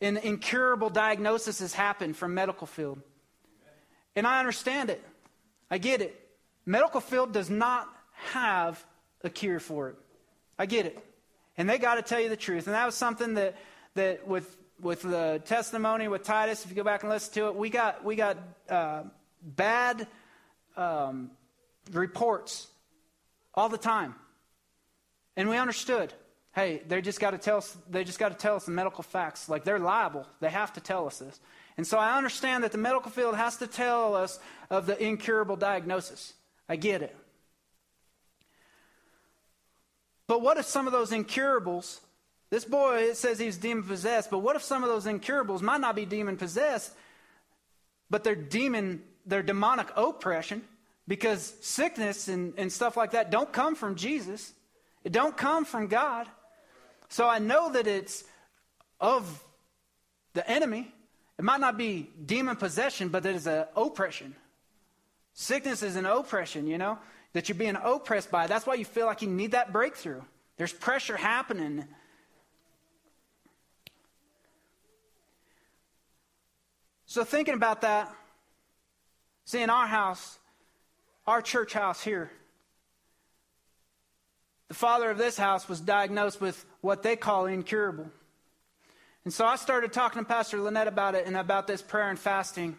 [0.00, 3.00] And incurable diagnoses happen from medical field.
[4.14, 5.02] And I understand it.
[5.70, 6.23] I get it.
[6.66, 8.84] Medical field does not have
[9.22, 9.96] a cure for it.
[10.58, 10.98] I get it.
[11.56, 12.66] And they got to tell you the truth.
[12.66, 13.56] And that was something that,
[13.94, 17.56] that with, with the testimony with Titus, if you go back and listen to it,
[17.56, 19.02] we got, we got uh,
[19.42, 20.06] bad
[20.76, 21.30] um,
[21.92, 22.66] reports
[23.54, 24.14] all the time.
[25.36, 26.12] And we understood.
[26.54, 27.76] Hey, they just got to tell us.
[27.90, 29.48] They just got to tell us the medical facts.
[29.48, 30.26] Like they're liable.
[30.40, 31.40] They have to tell us this.
[31.76, 34.38] And so I understand that the medical field has to tell us
[34.70, 36.34] of the incurable diagnosis.
[36.68, 37.16] I get it.
[40.26, 42.00] But what if some of those incurables,
[42.50, 45.80] this boy, it says he's demon possessed, but what if some of those incurables might
[45.80, 46.92] not be demon possessed,
[48.08, 50.62] but they're demon, they're demonic oppression,
[51.06, 54.52] because sickness and, and stuff like that don't come from Jesus.
[55.04, 56.26] It don't come from God.
[57.10, 58.24] So I know that it's
[59.00, 59.44] of
[60.32, 60.90] the enemy.
[61.38, 64.34] It might not be demon possession, but it is an oppression.
[65.34, 66.98] Sickness is an oppression, you know?
[67.34, 68.46] that you're being oppressed by.
[68.46, 70.22] That's why you feel like you need that breakthrough.
[70.56, 71.84] There's pressure happening.
[77.06, 78.12] So, thinking about that,
[79.44, 80.38] see, in our house,
[81.26, 82.30] our church house here,
[84.68, 88.10] the father of this house was diagnosed with what they call incurable.
[89.24, 92.18] And so I started talking to Pastor Lynette about it and about this prayer and
[92.18, 92.76] fasting.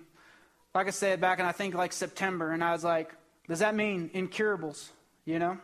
[0.76, 2.52] Like I said, back in I think like September.
[2.52, 3.16] And I was like,
[3.48, 4.92] does that mean incurables?
[5.24, 5.58] You know?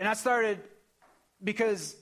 [0.00, 0.58] And I started
[1.42, 1.94] because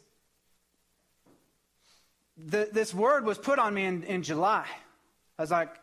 [2.38, 4.66] the, this word was put on me in, in July.
[5.38, 5.74] I was like,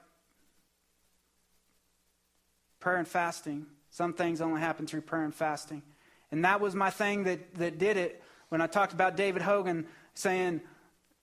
[2.80, 3.67] prayer and fasting.
[3.91, 5.84] Some things only happen through prayer and fasting.
[6.32, 9.86] And that was my thing that, that did it when I talked about David Hogan
[10.15, 10.62] saying,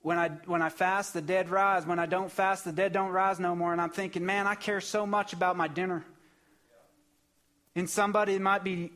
[0.02, 1.86] when I, when I fast, the dead rise.
[1.86, 3.72] When I don't fast, the dead don't rise no more.
[3.72, 6.04] And I'm thinking, man, I care so much about my dinner.
[7.76, 8.92] And somebody might be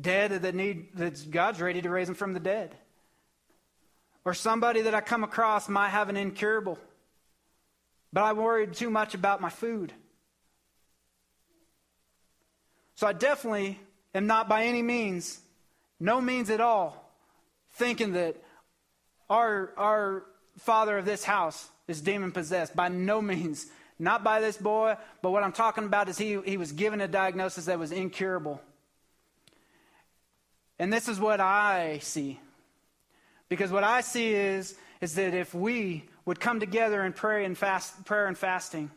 [0.00, 2.74] dead that need that God's ready to raise them from the dead.
[4.24, 6.78] Or somebody that I come across might have an incurable.
[8.12, 9.92] But I worried too much about my food.
[12.96, 13.78] So I definitely
[14.14, 15.38] am not by any means,
[16.00, 17.12] no means at all,
[17.72, 18.36] thinking that
[19.28, 20.24] our, our
[20.58, 22.74] father of this house is demon possessed.
[22.74, 23.66] By no means.
[23.98, 27.08] Not by this boy, but what I'm talking about is he, he was given a
[27.08, 28.60] diagnosis that was incurable.
[30.78, 32.38] And this is what I see.
[33.48, 37.56] Because what I see is, is that if we would come together and pray and
[37.56, 38.90] fast, prayer and fasting,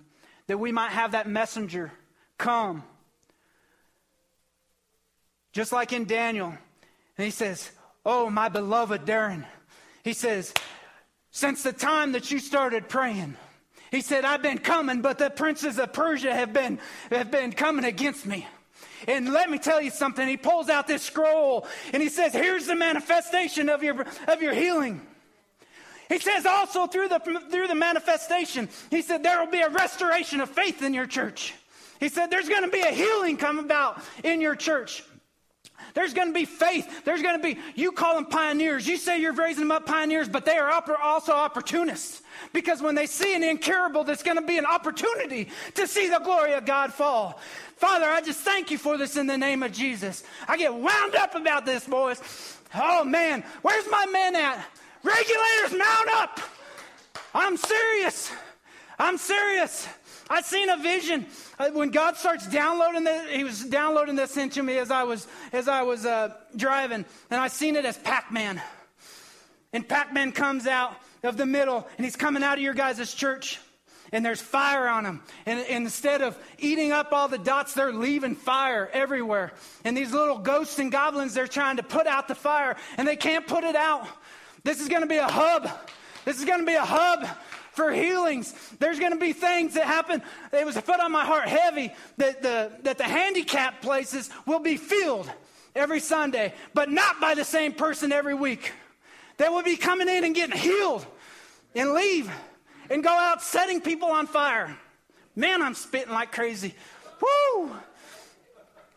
[0.48, 1.92] that we might have that messenger
[2.38, 2.84] come.
[5.54, 6.50] Just like in Daniel.
[7.18, 7.72] And he says,
[8.06, 9.46] Oh, my beloved Darren.
[10.10, 10.56] He says,
[11.30, 13.38] Since the time that you started praying,
[13.92, 16.80] he said, I've been coming, but the princes of Persia have been,
[17.12, 18.48] have been coming against me.
[19.08, 20.28] And let me tell you something.
[20.28, 24.56] He pulls out this scroll and he says, Here's the manifestation of your, of your
[24.56, 25.00] healing.
[26.08, 27.20] He says also through the,
[27.52, 31.54] through the manifestation, he said, There will be a restoration of faith in your church.
[32.00, 35.04] He said, There's going to be a healing come about in your church.
[35.94, 37.04] There's going to be faith.
[37.04, 38.88] There's going to be, you call them pioneers.
[38.88, 42.22] You say you're raising them up pioneers, but they are also opportunists.
[42.54, 46.20] Because when they see an incurable, there's going to be an opportunity to see the
[46.20, 47.40] glory of God fall.
[47.76, 50.24] Father, I just thank you for this in the name of Jesus.
[50.48, 52.22] I get wound up about this, boys.
[52.76, 53.44] Oh, man.
[53.62, 54.66] Where's my men at?
[55.04, 56.40] Regulators, mount up.
[57.34, 58.32] I'm serious.
[58.98, 59.88] I'm serious.
[60.30, 61.26] I seen a vision
[61.58, 63.32] uh, when God starts downloading this.
[63.32, 67.42] He was downloading this into me as I was as I was uh, driving, and
[67.42, 68.62] I seen it as Pac-Man.
[69.74, 73.60] And Pac-Man comes out of the middle, and he's coming out of your guys' church,
[74.12, 75.22] and there's fire on them.
[75.46, 79.52] And, and, instead of eating up all the dots, they're leaving fire everywhere.
[79.84, 83.16] And these little ghosts and goblins, they're trying to put out the fire, and they
[83.16, 84.08] can't put it out.
[84.64, 85.70] This is going to be a hub.
[86.26, 87.28] This is going to be a hub
[87.72, 88.54] for healings.
[88.80, 90.22] There's going to be things that happen.
[90.52, 94.78] It was put on my heart heavy that the, that the handicap places will be
[94.78, 95.32] filled
[95.76, 98.72] every Sunday, but not by the same person every week.
[99.38, 101.06] They will be coming in and getting healed
[101.76, 102.32] and leave
[102.90, 104.76] and go out setting people on fire.
[105.36, 106.76] Man, I'm spitting like crazy.
[107.22, 107.72] Woo!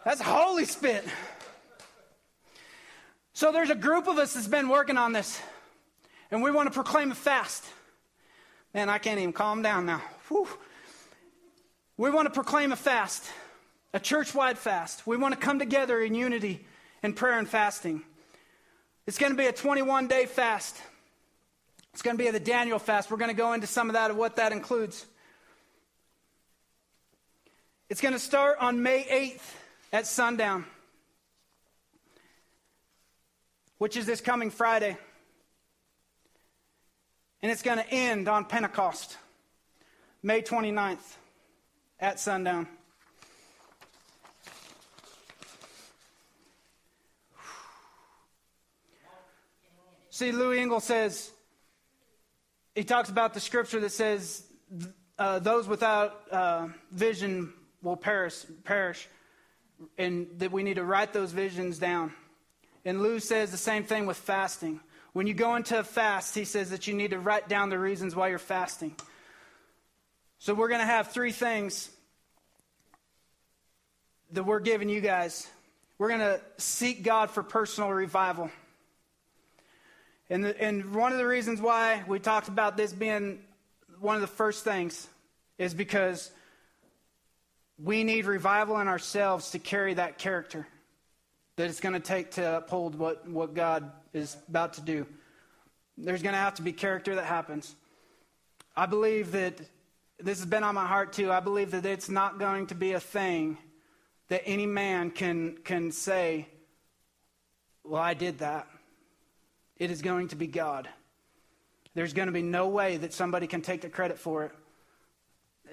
[0.04, 1.04] That's holy spit.
[3.34, 5.40] So there's a group of us that's been working on this,
[6.30, 7.64] and we want to proclaim a fast.
[8.74, 10.02] Man, I can't even calm down now.
[10.28, 10.48] Whew.
[11.96, 13.30] We want to proclaim a fast,
[13.92, 15.06] a church wide fast.
[15.06, 16.64] We want to come together in unity
[17.02, 18.02] in prayer and fasting.
[19.06, 20.80] It's going to be a 21 day fast.
[21.92, 23.10] It's going to be the Daniel fast.
[23.10, 25.04] We're going to go into some of that of what that includes.
[27.90, 29.54] It's going to start on May 8th
[29.92, 30.64] at sundown,
[33.76, 34.96] which is this coming Friday.
[37.42, 39.16] And it's going to end on Pentecost,
[40.22, 41.16] May 29th
[41.98, 42.68] at sundown.
[50.10, 51.32] See, Louis Engle says,
[52.76, 54.44] he talks about the scripture that says,
[55.18, 59.08] uh, those without uh, vision will perish, perish,
[59.98, 62.12] and that we need to write those visions down.
[62.84, 64.80] And Lou says the same thing with fasting.
[65.12, 67.78] When you go into a fast, he says that you need to write down the
[67.78, 68.94] reasons why you're fasting.
[70.38, 71.90] So we're going to have three things
[74.32, 75.46] that we're giving you guys.
[75.98, 78.50] We're going to seek God for personal revival.
[80.30, 83.40] And, the, and one of the reasons why we talked about this being
[84.00, 85.06] one of the first things
[85.58, 86.30] is because
[87.78, 90.66] we need revival in ourselves to carry that character
[91.56, 95.06] that it's going to take to uphold what, what God is about to do.
[95.96, 97.74] There's going to have to be character that happens.
[98.76, 99.60] I believe that
[100.18, 101.30] this has been on my heart too.
[101.30, 103.58] I believe that it's not going to be a thing
[104.28, 106.48] that any man can, can say,
[107.84, 108.66] Well, I did that.
[109.76, 110.88] It is going to be God.
[111.94, 114.52] There's going to be no way that somebody can take the credit for it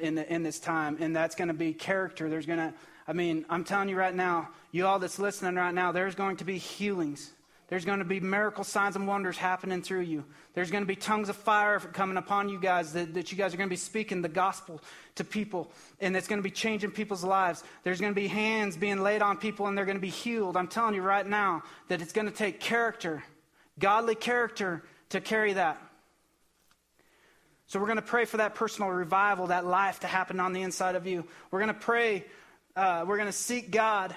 [0.02, 2.30] in, the, in this time, and that's going to be character.
[2.30, 2.74] There's going to,
[3.08, 6.38] I mean, I'm telling you right now, you all that's listening right now, there's going
[6.38, 7.32] to be healings.
[7.70, 10.26] There's going to be miracle signs and wonders happening through you.
[10.56, 13.54] There's going to be tongues of fire coming upon you guys that, that you guys
[13.54, 14.82] are going to be speaking the gospel
[15.16, 17.64] to people, and it's going to be changing people's lives.
[17.84, 20.58] There's going to be hands being laid on people, and they're going to be healed.
[20.58, 23.24] I'm telling you right now that it's going to take character,
[23.78, 25.80] godly character, to carry that.
[27.68, 30.64] So we're going to pray for that personal revival, that life to happen on the
[30.64, 31.24] inside of you.
[31.52, 32.26] We're going to pray,
[32.76, 34.16] uh, we're going to seek God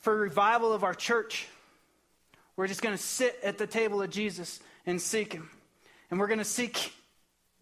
[0.00, 1.46] for revival of our church.
[2.56, 5.50] We're just going to sit at the table of Jesus and seek Him.
[6.10, 6.92] And we're going to seek,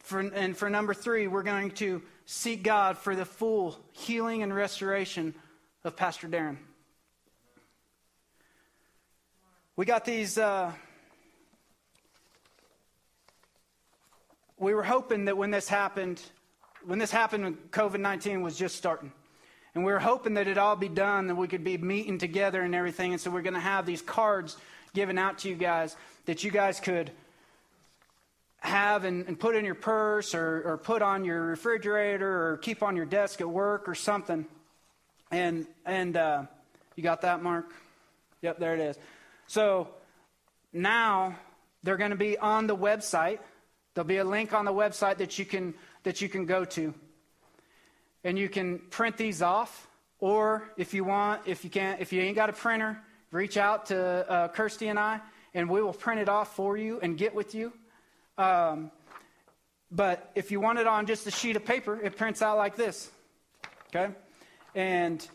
[0.00, 4.54] for, and for number three, we're going to seek God for the full healing and
[4.54, 5.34] restoration
[5.84, 6.58] of Pastor Darren.
[9.74, 10.36] We got these.
[10.36, 10.72] Uh,
[14.58, 16.20] we were hoping that when this happened,
[16.84, 19.10] when this happened, COVID 19 was just starting,
[19.74, 22.60] and we were hoping that it'd all be done, that we could be meeting together
[22.60, 23.12] and everything.
[23.12, 24.58] And so we're going to have these cards
[24.94, 27.10] given out to you guys that you guys could
[28.58, 32.82] have and, and put in your purse or, or put on your refrigerator or keep
[32.82, 34.46] on your desk at work or something.
[35.30, 36.44] And, and uh,
[36.94, 37.72] you got that, Mark?
[38.42, 38.98] Yep, there it is.
[39.48, 39.88] So
[40.72, 41.36] now
[41.82, 43.40] they're going to be on the website.
[43.94, 45.74] There'll be a link on the website that you can,
[46.04, 46.94] that you can go to.
[48.24, 49.88] And you can print these off,
[50.20, 53.00] or if you want, if you can't, if you ain't got a printer,
[53.32, 55.20] reach out to uh, Kirsty and I,
[55.54, 57.72] and we will print it off for you and get with you.
[58.38, 58.92] Um,
[59.90, 62.76] but if you want it on just a sheet of paper, it prints out like
[62.76, 63.10] this.
[63.88, 64.12] Okay?
[64.74, 65.26] And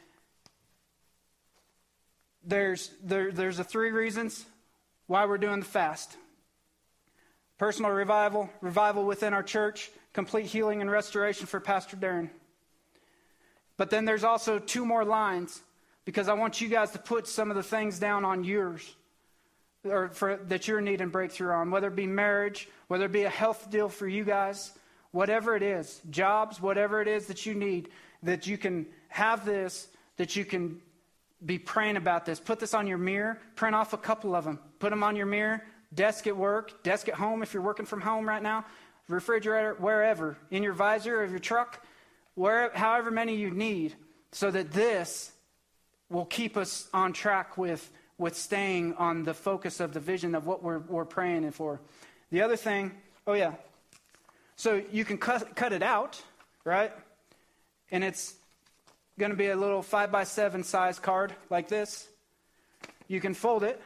[2.43, 4.45] there's, there, there's the three reasons
[5.08, 6.16] why we're doing the fast
[7.58, 12.30] personal revival, revival within our church, complete healing and restoration for Pastor Darren.
[13.78, 15.64] But then there's also two more lines
[16.08, 18.95] because I want you guys to put some of the things down on yours
[19.84, 23.30] or for, that you're needing breakthrough on, whether it be marriage, whether it be a
[23.30, 24.72] health deal for you guys,
[25.12, 27.89] whatever it is, jobs, whatever it is that you need,
[28.24, 30.80] that you can have this, that you can
[31.45, 32.39] be praying about this.
[32.39, 35.26] Put this on your mirror, print off a couple of them, put them on your
[35.26, 35.62] mirror,
[35.93, 38.64] desk at work, desk at home if you're working from home right now.
[39.10, 41.86] refrigerator, wherever, in your visor of your truck,
[42.36, 43.93] where, however many you need,
[44.32, 45.34] so that this
[46.10, 50.45] will keep us on track with, with staying on the focus of the vision of
[50.45, 51.80] what we're, we're praying for.
[52.32, 52.91] The other thing,
[53.26, 53.53] oh yeah,
[54.55, 56.22] so you can cut, cut it out,
[56.64, 56.91] right?
[57.91, 58.36] And it's
[59.20, 62.08] going to be a little 5 by 7 size card like this.
[63.08, 63.82] You can fold it.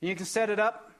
[0.00, 0.92] You can set it up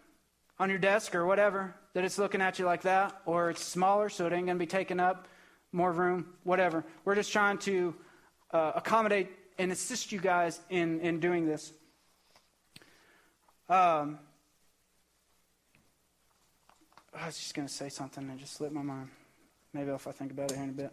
[0.58, 4.08] on your desk or whatever that it's looking at you like that, or it's smaller
[4.08, 5.28] so it ain't going to be taken up,
[5.72, 6.84] more room, whatever.
[7.04, 7.94] We're just trying to
[8.50, 11.72] uh, accommodate and assist you guys in, in doing this.
[13.68, 14.18] Um,
[17.16, 19.08] I was just going to say something and just slipped my mind.
[19.72, 20.92] Maybe if I think about it here in a bit.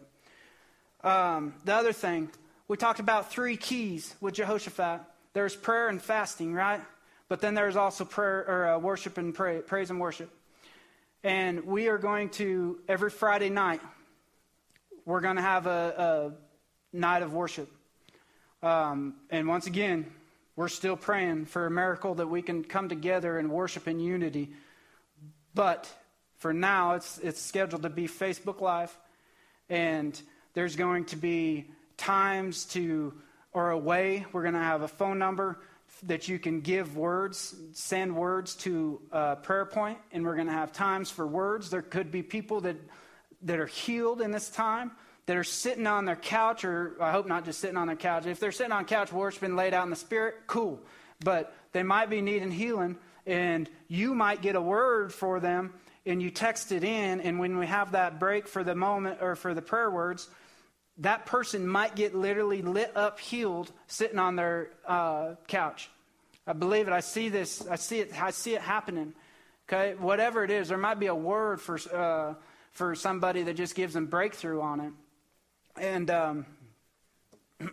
[1.04, 2.30] Um, the other thing,
[2.68, 5.00] we talked about three keys with Jehoshaphat.
[5.32, 6.80] There's prayer and fasting, right?
[7.28, 10.30] But then there's also prayer or uh, worship and pray, praise and worship.
[11.24, 13.80] And we are going to every Friday night.
[15.04, 16.32] We're going to have a,
[16.92, 17.70] a night of worship.
[18.62, 20.06] Um, and once again,
[20.54, 24.50] we're still praying for a miracle that we can come together and worship in unity.
[25.54, 25.90] But
[26.36, 28.96] for now, it's, it's scheduled to be Facebook Live.
[29.68, 30.20] And
[30.54, 33.14] there's going to be times to,
[33.52, 35.58] or a way, we're going to have a phone number
[36.04, 40.52] that you can give words, send words to a prayer point, and we're going to
[40.52, 41.70] have times for words.
[41.70, 42.76] There could be people that,
[43.42, 44.92] that are healed in this time
[45.26, 48.26] that are sitting on their couch, or I hope not just sitting on their couch.
[48.26, 50.80] If they're sitting on couch worshiping laid out in the spirit, cool.
[51.24, 52.96] But they might be needing healing,
[53.26, 55.72] and you might get a word for them,
[56.04, 59.36] and you text it in, and when we have that break for the moment or
[59.36, 60.28] for the prayer words,
[60.98, 65.88] that person might get literally lit up, healed, sitting on their uh, couch.
[66.46, 66.92] I believe it.
[66.92, 67.66] I see this.
[67.66, 68.20] I see it.
[68.20, 69.14] I see it happening.
[69.68, 72.34] Okay, whatever it is, there might be a word for uh,
[72.72, 74.92] for somebody that just gives them breakthrough on it.
[75.82, 76.46] And um,
[77.60, 77.66] I'm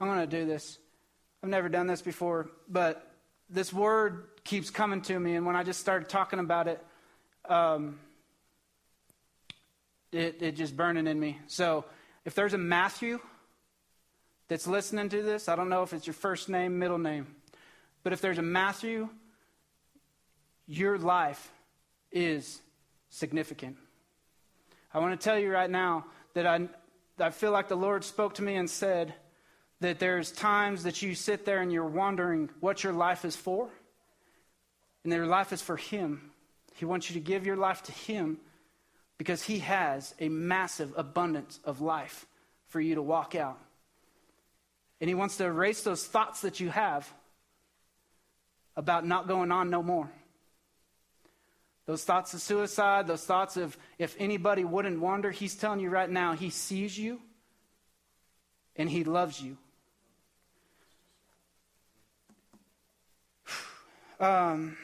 [0.00, 0.76] going to do this.
[1.40, 3.08] I've never done this before, but
[3.48, 6.84] this word keeps coming to me, and when I just started talking about it.
[7.48, 8.00] Um,
[10.10, 11.38] it, it just burning in me.
[11.46, 11.84] So
[12.24, 13.20] if there's a Matthew
[14.48, 17.28] that's listening to this, I don't know if it's your first name, middle name,
[18.02, 19.10] but if there's a Matthew,
[20.66, 21.52] your life
[22.10, 22.60] is
[23.14, 23.76] significant.
[24.92, 26.68] I want to tell you right now that I,
[27.18, 29.14] I feel like the Lord spoke to me and said
[29.80, 33.68] that there's times that you sit there and you're wondering what your life is for,
[35.02, 36.30] and that your life is for Him.
[36.74, 38.38] He wants you to give your life to Him
[39.18, 42.26] because He has a massive abundance of life
[42.66, 43.58] for you to walk out.
[45.00, 47.12] And He wants to erase those thoughts that you have
[48.76, 50.10] about not going on no more.
[51.86, 56.10] Those thoughts of suicide, those thoughts of if anybody wouldn't wonder, He's telling you right
[56.10, 57.20] now, He sees you
[58.76, 59.56] and He loves you.
[64.20, 64.76] Um,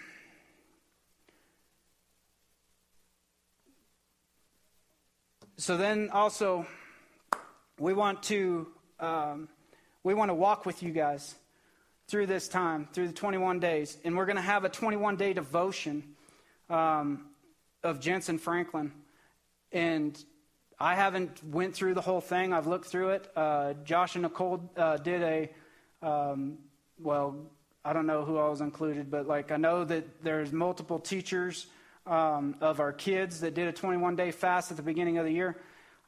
[5.61, 6.67] So then also,
[7.79, 8.67] we want to
[8.99, 9.47] um,
[10.03, 11.35] we want to walk with you guys
[12.09, 15.35] through this time, through the 21 days, and we're going to have a 21 day
[15.35, 16.17] devotion
[16.71, 17.27] um,
[17.83, 18.93] of Jentezen Franklin,
[19.73, 20.23] and
[20.79, 22.53] I haven't went through the whole thing.
[22.53, 23.31] I've looked through it.
[23.37, 25.51] Uh, Josh and Nicole uh, did a
[26.07, 26.59] um,
[26.99, 27.37] well.
[27.83, 31.67] I don't know who all was included, but like I know that there's multiple teachers
[32.07, 35.33] um, of our kids that did a 21 day fast at the beginning of the
[35.33, 35.57] year.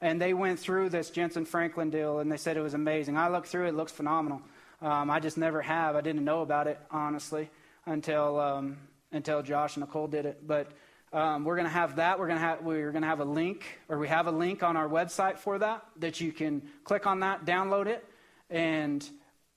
[0.01, 3.17] And they went through this Jentezen Franklin deal and they said it was amazing.
[3.17, 4.43] I looked through it, it looks phenomenal.
[4.81, 5.95] Um, I just never have.
[5.95, 7.51] I didn't know about it, honestly,
[7.87, 8.79] until, um,
[9.13, 10.47] until Josh and Nicole did it.
[10.47, 10.73] But
[11.13, 12.19] um, we're going to have that.
[12.19, 14.63] We're going to have we're going to have a link, or we have a link
[14.63, 18.05] on our website for that that you can click on that, download it,
[18.49, 19.09] and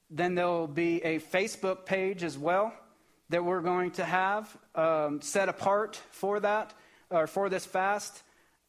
[0.10, 2.74] then there'll be a Facebook page as well
[3.30, 6.74] that we're going to have um, set apart for that,
[7.10, 8.22] or for this fast.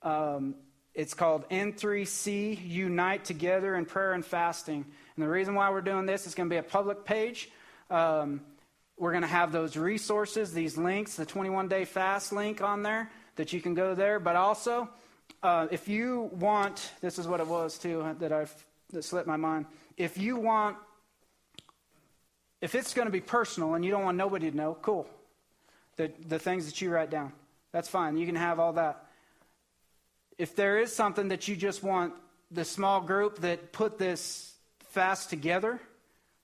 [0.03, 0.55] Um,
[0.95, 4.87] it's called N3C Unite Together in Prayer and Fasting.
[5.15, 7.51] And the reason why we're doing this is going to be a public page.
[7.91, 8.41] Um,
[8.99, 13.11] we're going to have those resources, these links, the 21 day fast link on there
[13.37, 14.19] that you can go there.
[14.19, 14.89] But also,
[15.43, 18.55] uh, if you want, this is what it was too that I've
[18.93, 19.67] that slipped my mind.
[19.97, 20.77] If you want
[22.61, 25.07] if it's going to be personal and you don't want nobody to know, cool.
[25.97, 27.33] The, the things that you write down,
[27.73, 28.17] that's fine.
[28.17, 29.07] You can have all that.
[30.39, 32.15] If there is something that you just want
[32.51, 34.55] the small group that put this
[34.91, 35.81] fast together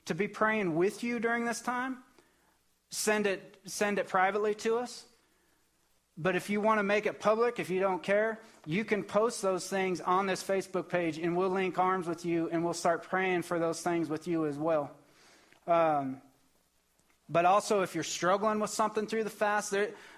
[0.06, 1.98] to be praying with you during this time,
[2.92, 5.04] send it, send it privately to us.
[6.16, 9.42] But if you want to make it public, if you don't care, you can post
[9.42, 13.02] those things on this Facebook page and we'll link arms with you and we'll start
[13.02, 14.90] praying for those things with you as well.
[15.66, 16.20] Um,
[17.28, 19.74] but also, if you're struggling with something through the fast,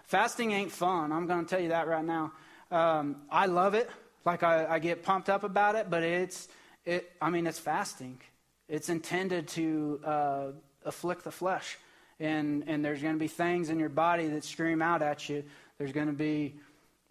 [0.06, 1.12] fasting ain't fun.
[1.12, 2.32] I'm going to tell you that right now.
[2.72, 3.88] Um, I love it.
[4.24, 6.48] Like, I, I get pumped up about it, but it's,
[6.84, 8.20] it, I mean, it's fasting.
[8.68, 10.46] It's intended to uh,
[10.84, 11.78] afflict the flesh.
[12.20, 15.44] And, and there's going to be things in your body that scream out at you.
[15.78, 16.54] There's going to be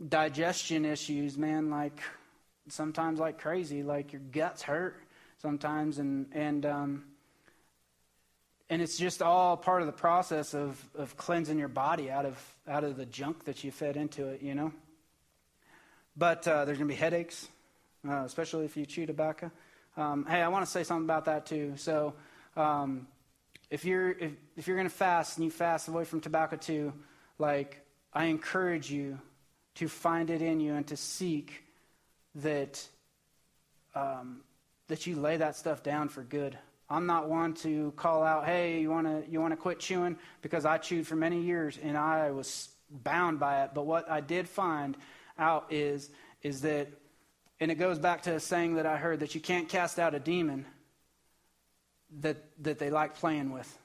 [0.08, 2.00] digestion issues, man, like
[2.70, 4.98] sometimes like crazy, like your guts hurt
[5.42, 6.00] sometimes.
[6.00, 7.04] And, and, um,
[8.70, 12.56] and it's just all part of the process of, of cleansing your body out of,
[12.68, 14.72] out of the junk that you fed into it, you know?
[16.16, 17.48] But uh, there's going to be headaches,
[18.08, 19.52] uh, especially if you chew tobacco.
[19.98, 21.74] Um, hey, I want to say something about that too.
[21.76, 22.14] So,
[22.56, 23.08] um,
[23.74, 26.94] if you're if, if you're going to fast and you fast away from tobacco too,
[27.40, 29.20] like I encourage you
[29.76, 31.64] to find it in you and to seek
[32.36, 32.88] that
[33.96, 34.42] um,
[34.90, 36.56] that you lay that stuff down for good.
[36.88, 40.18] I'm not one to call out, "Hey, you want to you want to quit chewing?"
[40.44, 43.72] Because I chewed for many years and I was bound by it.
[43.74, 44.96] But what I did find
[45.40, 46.12] out is
[46.44, 46.90] is that,
[47.60, 50.14] and it goes back to a saying that I heard that you can't cast out
[50.14, 50.68] a demon
[52.22, 53.78] that that they like playing with,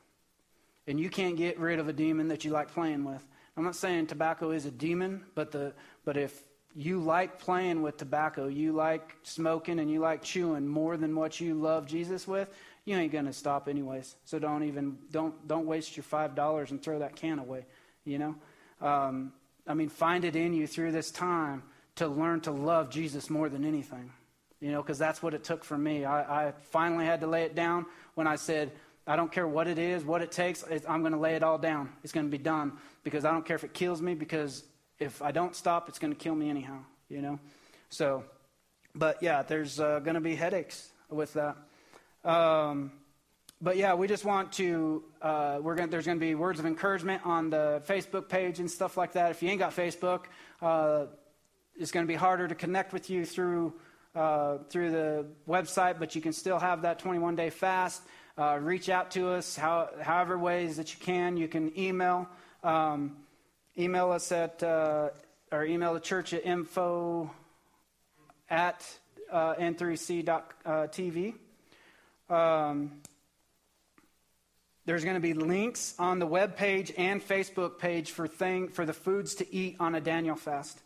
[0.86, 3.24] and you can't get rid of a demon that you like playing with.
[3.56, 5.72] I'm not saying tobacco is a demon, but the
[6.04, 6.42] but if
[6.74, 11.40] you like playing with tobacco, you like smoking and you like chewing more than what
[11.40, 12.48] you love Jesus with,
[12.84, 14.14] you ain't gonna stop anyways.
[14.24, 17.66] So don't even don't don't waste your five dollars and throw that can away.
[18.04, 18.34] You know,
[18.80, 19.32] um,
[19.66, 21.62] I mean, find it in you through this time
[21.96, 24.12] to learn to love Jesus more than anything.
[24.60, 26.04] You know, because that's what it took for me.
[26.04, 28.72] I, I finally had to lay it down when I said,
[29.06, 30.64] I don't care what it is, what it takes.
[30.88, 31.90] I'm going to lay it all down.
[32.02, 32.72] It's going to be done
[33.04, 34.64] because I don't care if it kills me because
[34.98, 37.38] if I don't stop, it's going to kill me anyhow, you know?
[37.88, 38.24] So,
[38.94, 41.56] but yeah, there's uh, going to be headaches with that.
[42.24, 42.92] Um,
[43.60, 46.66] but yeah, we just want to, uh, we're going there's going to be words of
[46.66, 49.30] encouragement on the Facebook page and stuff like that.
[49.30, 50.24] If you ain't got Facebook,
[50.60, 51.06] uh,
[51.76, 53.72] it's going to be harder to connect with you through,
[54.14, 58.02] uh, through the website, but you can still have that 21 day fast.
[58.36, 61.36] Uh, reach out to us how, however ways that you can.
[61.36, 62.28] You can email.
[62.62, 63.16] Um,
[63.76, 65.10] email us at, uh,
[65.50, 67.30] or email the church at info
[68.50, 68.86] at
[69.30, 71.34] uh, n3c.tv.
[72.30, 73.00] Um,
[74.84, 78.86] there's going to be links on the web page and Facebook page for thing for
[78.86, 80.80] the foods to eat on a Daniel fast.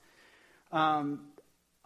[0.72, 1.20] Um,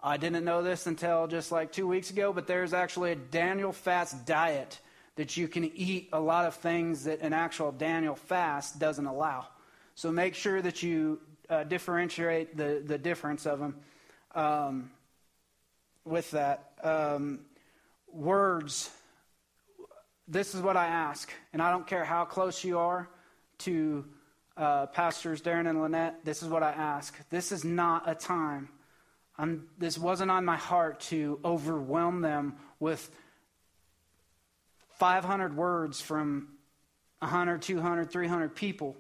[0.07, 3.73] I didn't know this until just like two weeks ago, but there's actually a Daniel
[3.73, 4.79] fast diet
[5.17, 9.49] that you can eat a lot of things that an actual Daniel fast doesn't allow.
[9.97, 11.19] So make sure that you
[11.51, 13.77] uh, differentiate the, the difference of them
[14.37, 14.91] um,
[16.05, 16.71] with that.
[16.85, 17.41] Um,
[18.13, 18.91] words.
[20.29, 23.09] This is what I ask, and I don't care how close you are
[23.59, 24.05] to
[24.57, 26.25] uh, pastors Darren and Lynette.
[26.25, 27.13] This is what I ask.
[27.29, 28.69] This is not a time.
[29.39, 33.11] I'm, this wasn't on my heart to overwhelm them with
[34.99, 36.49] 500 words from
[37.18, 38.97] 100, 200, 300 people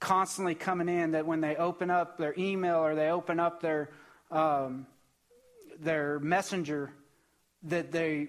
[0.00, 3.90] constantly coming in that when they open up their email or they open up their
[4.30, 4.86] um,
[5.80, 6.92] their messenger
[7.64, 8.28] that they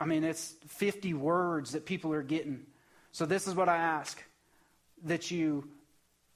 [0.00, 2.66] i mean it's 50 words that people are getting.
[3.12, 4.22] So this is what i ask
[5.04, 5.68] that you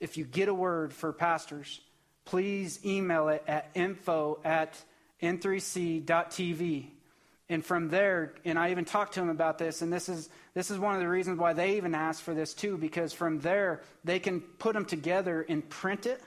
[0.00, 1.80] if you get a word for pastors
[2.26, 4.78] please email it at info at
[5.22, 6.88] n3c.tv
[7.48, 10.70] and from there, and I even talked to them about this, and this is this
[10.70, 13.82] is one of the reasons why they even asked for this too, because from there
[14.04, 16.20] they can put them together and print it,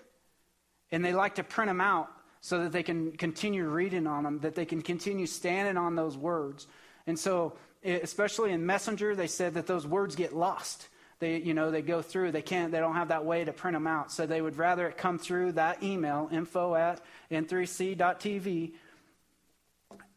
[0.92, 4.40] and they like to print them out so that they can continue reading on them,
[4.40, 6.68] that they can continue standing on those words.
[7.06, 10.88] And so, especially in Messenger, they said that those words get lost.
[11.20, 12.32] They, you know, they go through.
[12.32, 12.72] They can't.
[12.72, 14.12] They don't have that way to print them out.
[14.12, 18.74] So they would rather it come through that email, info at n3c.tv,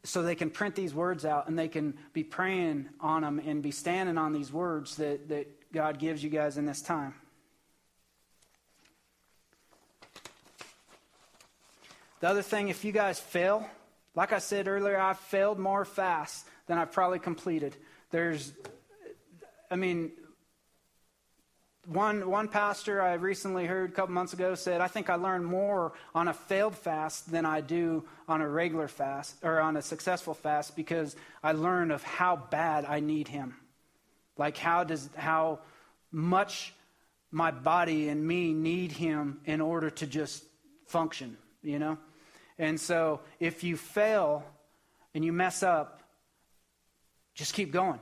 [0.04, 3.62] so they can print these words out and they can be praying on them and
[3.62, 7.14] be standing on these words that, that God gives you guys in this time.
[12.20, 13.68] The other thing, if you guys fail,
[14.14, 17.76] like I said earlier, I've failed more fast than I've probably completed.
[18.12, 18.52] There's,
[19.70, 20.12] I mean,
[21.86, 25.42] one, one pastor I recently heard a couple months ago said, I think I learn
[25.42, 29.82] more on a failed fast than I do on a regular fast or on a
[29.82, 33.56] successful fast because I learn of how bad I need him.
[34.36, 35.60] Like how does how
[36.12, 36.72] much
[37.30, 40.44] my body and me need him in order to just
[40.86, 41.98] function, you know?
[42.58, 44.44] And so if you fail
[45.14, 46.02] and you mess up,
[47.34, 47.98] just keep going.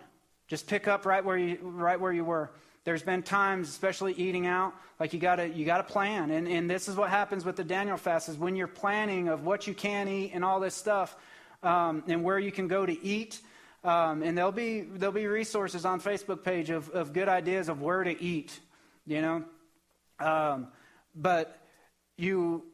[0.48, 2.50] Just pick up right where you right where you were.
[2.84, 6.30] There's been times, especially eating out, like you gotta you gotta plan.
[6.30, 9.44] And and this is what happens with the Daniel fast is when you're planning of
[9.44, 11.14] what you can eat and all this stuff,
[11.62, 13.40] um, and where you can go to eat.
[13.84, 17.82] Um, and there'll be there'll be resources on Facebook page of, of good ideas of
[17.82, 18.58] where to eat,
[19.06, 19.44] you know.
[20.18, 20.68] Um,
[21.14, 21.58] but
[22.16, 22.64] you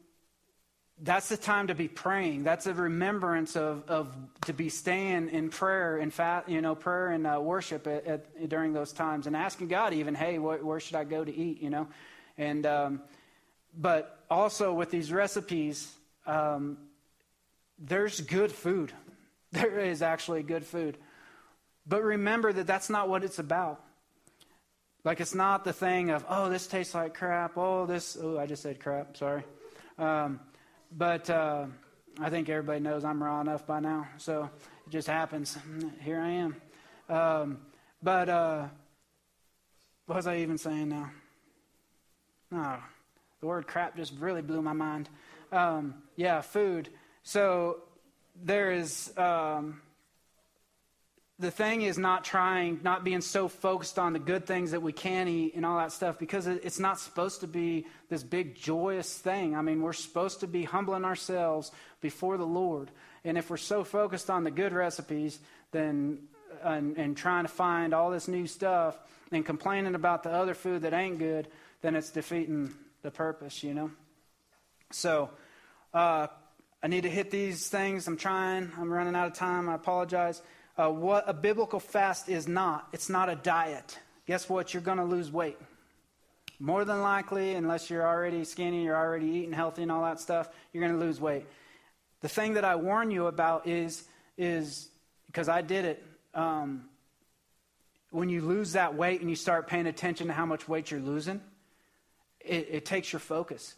[0.99, 2.43] that's the time to be praying.
[2.43, 7.09] That's a remembrance of, of to be staying in prayer and fat, you know, prayer
[7.09, 10.79] and uh, worship at, at, during those times, and asking God even, hey, wh- where
[10.79, 11.87] should I go to eat, you know,
[12.37, 13.01] and um,
[13.77, 15.91] but also with these recipes,
[16.25, 16.77] um,
[17.79, 18.91] there's good food.
[19.49, 20.97] There is actually good food,
[21.87, 23.81] but remember that that's not what it's about.
[25.05, 27.57] Like it's not the thing of, oh, this tastes like crap.
[27.57, 28.17] Oh, this.
[28.21, 29.15] Oh, I just said crap.
[29.15, 29.45] Sorry.
[29.97, 30.41] Um,
[30.91, 31.65] but uh,
[32.19, 34.49] I think everybody knows I'm raw enough by now, so
[34.85, 35.57] it just happens.
[36.01, 36.55] Here I am.
[37.09, 37.57] Um,
[38.01, 38.67] but uh,
[40.05, 41.11] what was I even saying now?
[42.51, 42.77] No,
[43.39, 45.09] the word crap just really blew my mind.
[45.51, 46.89] Um, yeah, food.
[47.23, 47.79] So
[48.43, 49.15] there is.
[49.17, 49.81] Um,
[51.39, 54.91] the thing is not trying, not being so focused on the good things that we
[54.91, 59.15] can eat and all that stuff because it's not supposed to be this big joyous
[59.15, 59.55] thing.
[59.55, 61.71] I mean, we're supposed to be humbling ourselves
[62.01, 62.89] before the Lord.
[63.23, 65.39] And if we're so focused on the good recipes,
[65.71, 66.19] then
[66.63, 68.97] and, and trying to find all this new stuff
[69.31, 71.47] and complaining about the other food that ain't good,
[71.81, 72.73] then it's defeating
[73.03, 73.91] the purpose, you know?
[74.91, 75.29] So,
[75.93, 76.27] uh,
[76.81, 78.07] I need to hit these things.
[78.07, 78.71] I'm trying.
[78.77, 79.67] I'm running out of time.
[79.67, 80.41] I apologize
[80.77, 82.87] uh, what a biblical fast is not.
[82.93, 83.97] It's not a diet.
[84.27, 84.73] Guess what?
[84.73, 85.57] You're going to lose weight.
[86.59, 90.49] More than likely, unless you're already skinny, you're already eating healthy and all that stuff,
[90.73, 91.45] you're going to lose weight.
[92.21, 94.03] The thing that I warn you about is,
[94.37, 94.89] is
[95.27, 96.03] because I did it,
[96.33, 96.85] um,
[98.09, 100.99] when you lose that weight and you start paying attention to how much weight you're
[100.99, 101.41] losing,
[102.39, 103.75] it, it takes your focus.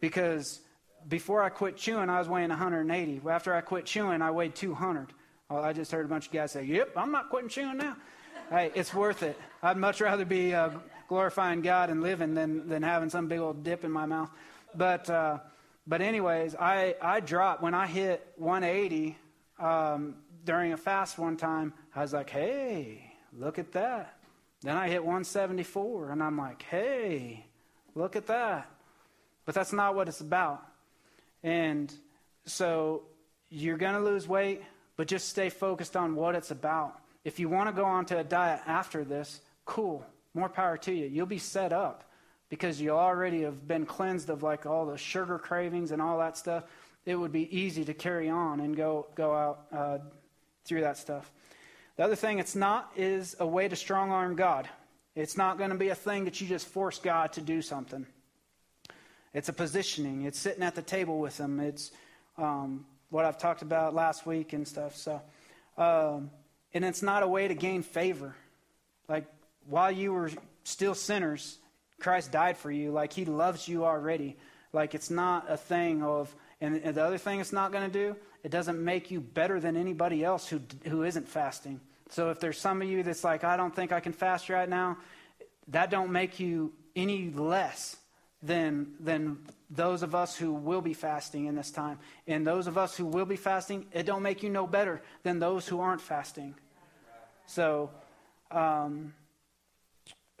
[0.00, 0.60] Because
[1.08, 3.20] before I quit chewing, I was weighing 180.
[3.28, 5.12] After I quit chewing, I weighed 200.
[5.52, 7.94] Well, I just heard a bunch of guys say, Yep, I'm not quitting chewing now.
[8.48, 9.38] hey, it's worth it.
[9.62, 10.70] I'd much rather be uh,
[11.08, 14.30] glorifying God and living than, than having some big old dip in my mouth.
[14.74, 15.40] But, uh,
[15.86, 19.18] but anyways, I, I dropped, when I hit 180
[19.58, 24.16] um, during a fast one time, I was like, Hey, look at that.
[24.62, 27.44] Then I hit 174, and I'm like, Hey,
[27.94, 28.70] look at that.
[29.44, 30.62] But that's not what it's about.
[31.42, 31.92] And
[32.46, 33.02] so
[33.50, 34.62] you're going to lose weight
[34.96, 37.00] but just stay focused on what it's about.
[37.24, 40.04] If you want to go on to a diet after this, cool.
[40.34, 41.06] More power to you.
[41.06, 42.04] You'll be set up
[42.48, 46.36] because you already have been cleansed of like all the sugar cravings and all that
[46.36, 46.64] stuff.
[47.04, 49.98] It would be easy to carry on and go go out uh,
[50.64, 51.30] through that stuff.
[51.96, 54.68] The other thing it's not is a way to strong arm God.
[55.14, 58.06] It's not going to be a thing that you just force God to do something.
[59.34, 60.22] It's a positioning.
[60.22, 61.60] It's sitting at the table with Him.
[61.60, 61.90] It's
[62.38, 64.96] um, what I've talked about last week and stuff.
[64.96, 65.20] So,
[65.76, 66.30] um,
[66.74, 68.34] and it's not a way to gain favor.
[69.08, 69.26] Like
[69.68, 70.30] while you were
[70.64, 71.58] still sinners,
[72.00, 72.90] Christ died for you.
[72.90, 74.36] Like He loves you already.
[74.72, 76.34] Like it's not a thing of.
[76.60, 79.60] And, and the other thing it's not going to do, it doesn't make you better
[79.60, 81.80] than anybody else who who isn't fasting.
[82.08, 84.68] So if there's some of you that's like, I don't think I can fast right
[84.68, 84.98] now,
[85.68, 87.96] that don't make you any less
[88.42, 89.38] than, than
[89.74, 91.98] those of us who will be fasting in this time.
[92.26, 95.38] And those of us who will be fasting, it don't make you no better than
[95.38, 96.54] those who aren't fasting.
[97.46, 97.90] So,
[98.50, 99.14] um,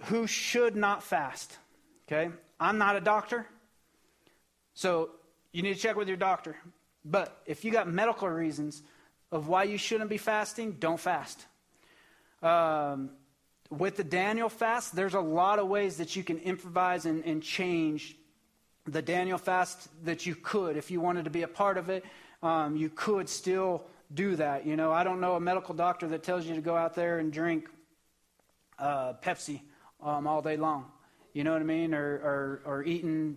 [0.04, 1.56] who should not fast?
[2.06, 2.30] Okay?
[2.60, 3.46] I'm not a doctor.
[4.74, 5.10] So,
[5.52, 6.56] you need to check with your doctor.
[7.04, 8.82] But if you got medical reasons
[9.30, 11.46] of why you shouldn't be fasting, don't fast.
[12.42, 13.10] Um,
[13.70, 17.42] with the Daniel fast, there's a lot of ways that you can improvise and, and
[17.42, 18.16] change
[18.86, 20.76] the Daniel fast that you could.
[20.76, 22.04] If you wanted to be a part of it,
[22.42, 24.66] um, you could still do that.
[24.66, 27.18] You know, I don't know a medical doctor that tells you to go out there
[27.18, 27.68] and drink
[28.78, 29.60] uh, Pepsi
[30.02, 30.86] um, all day long.
[31.32, 31.94] You know what I mean?
[31.94, 33.36] Or, or, or eating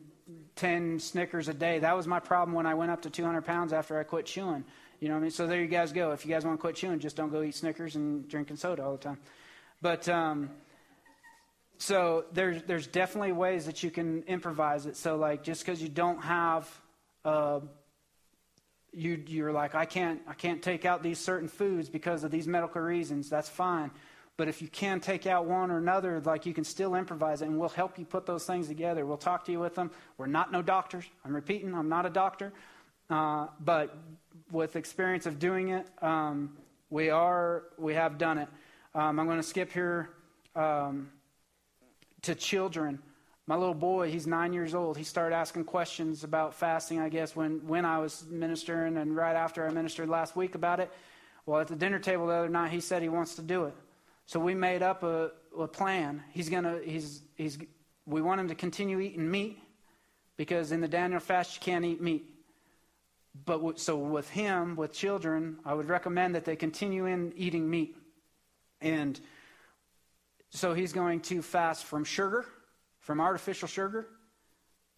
[0.56, 1.80] 10 Snickers a day.
[1.80, 4.66] That was my problem when I went up to 200 pounds after I quit chewing.
[5.00, 5.32] You know what I mean?
[5.32, 6.12] So there you guys go.
[6.12, 8.84] If you guys want to quit chewing, just don't go eat Snickers and drinking soda
[8.84, 9.20] all the time.
[9.82, 10.50] But um,
[11.78, 14.96] so there's there's definitely ways that you can improvise it.
[14.98, 16.70] So like just because you don't have
[17.24, 17.60] uh,
[18.94, 22.48] you you're like I can't I can't take out these certain foods because of these
[22.48, 23.30] medical reasons.
[23.30, 23.92] That's fine.
[24.38, 27.46] But if you can take out one or another, like you can still improvise it,
[27.46, 29.06] and we'll help you put those things together.
[29.06, 29.92] We'll talk to you with them.
[30.18, 31.06] We're not no doctors.
[31.24, 32.52] I'm repeating, I'm not a doctor.
[33.10, 33.98] Uh, but
[34.52, 36.58] with experience of doing it, um,
[36.90, 38.50] we are, we have done it.
[38.94, 40.10] Um, I'm going to skip here
[40.56, 41.10] um,
[42.26, 43.00] to children.
[43.48, 44.98] My little boy, he's nine years old.
[44.98, 49.36] He started asking questions about fasting, I guess, when, when I was ministering and right
[49.36, 50.92] after I ministered last week about it.
[51.46, 53.76] Well, at the dinner table the other night, he said he wants to do it.
[54.26, 56.24] So we made up a, a plan.
[56.32, 57.60] He's gonna, he's, he's,
[58.08, 59.60] we want him to continue eating meat
[60.38, 62.26] because in the Daniel fast you can't eat meat.
[63.46, 67.70] But w- so with him, with children, I would recommend that they continue in eating
[67.70, 67.96] meat.
[68.82, 69.20] And
[70.56, 72.46] so he's going to fast from sugar,
[73.00, 74.08] from artificial sugar,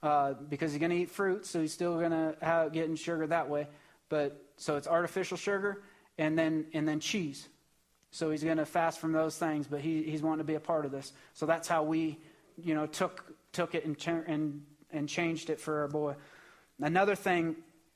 [0.03, 3.26] uh, because he's going to eat fruit, so he's still going to have getting sugar
[3.26, 3.68] that way.
[4.08, 5.82] But so it's artificial sugar,
[6.18, 7.47] and then and then cheese.
[8.12, 10.60] So he's going to fast from those things, but he, he's wanting to be a
[10.60, 11.12] part of this.
[11.34, 12.20] So that's how we,
[12.64, 13.97] you know, took took it and
[14.28, 16.16] and and changed it for our boy.
[16.80, 17.55] Another thing,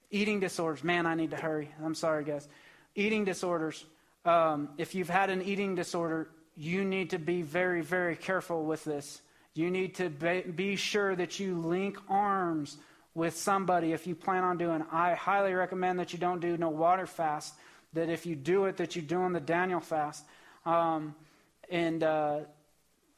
[0.09, 0.84] eating disorders.
[0.84, 1.70] Man, I need to hurry.
[1.84, 2.49] I'm sorry, guys.
[2.95, 3.86] Eating disorders.
[4.26, 8.84] Um, if you've had an eating disorder, you need to be very, very careful with
[8.84, 9.22] this.
[9.54, 12.78] You need to be, sure that you link arms
[13.14, 14.84] with somebody if you plan on doing.
[14.91, 17.54] I highly recommend that you don't do no water fast.
[17.93, 20.24] That if you do it, that you're doing the Daniel fast,
[20.66, 21.14] um,
[21.70, 22.39] and uh,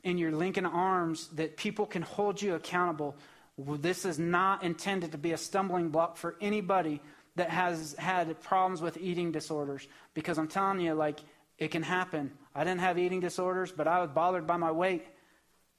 [0.03, 1.27] and you're linking arms.
[1.35, 3.15] That people can hold you accountable.
[3.55, 7.01] This is not intended to be a stumbling block for anybody
[7.35, 9.87] that has had problems with eating disorders.
[10.15, 11.19] Because I'm telling you, like
[11.57, 12.31] it can happen.
[12.55, 15.05] I didn't have eating disorders, but I was bothered by my weight.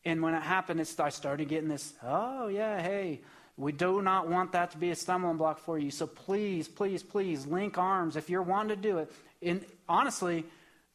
[0.05, 3.23] And when it happened, I started getting this, oh, yeah, hey,
[3.57, 5.91] we do not want that to be a stumbling block for you.
[5.91, 9.13] So please, please, please link arms if you're wanting to do it.
[9.41, 10.45] And honestly,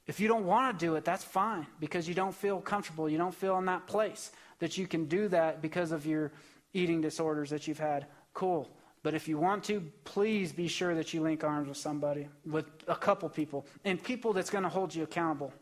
[0.05, 3.09] if you don't want to do it, that's fine because you don't feel comfortable.
[3.09, 6.31] You don't feel in that place that you can do that because of your
[6.73, 8.07] eating disorders that you've had.
[8.33, 8.69] Cool.
[9.01, 12.65] But if you want to, please be sure that you link arms with somebody, with
[12.87, 15.53] a couple people, and people that's going to hold you accountable.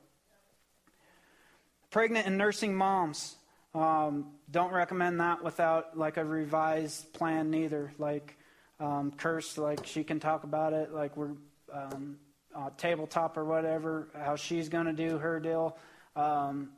[1.92, 3.36] Pregnant and nursing moms.
[3.76, 7.94] Um, don't recommend that without like a revised plan neither.
[8.00, 8.38] Like
[8.80, 10.94] um, Kirst, like she can talk about it.
[10.94, 11.34] Like we're
[11.72, 12.18] um,
[12.56, 14.08] uh, tabletop or whatever.
[14.20, 15.78] How she's going to do her deal.
[16.16, 16.70] Um,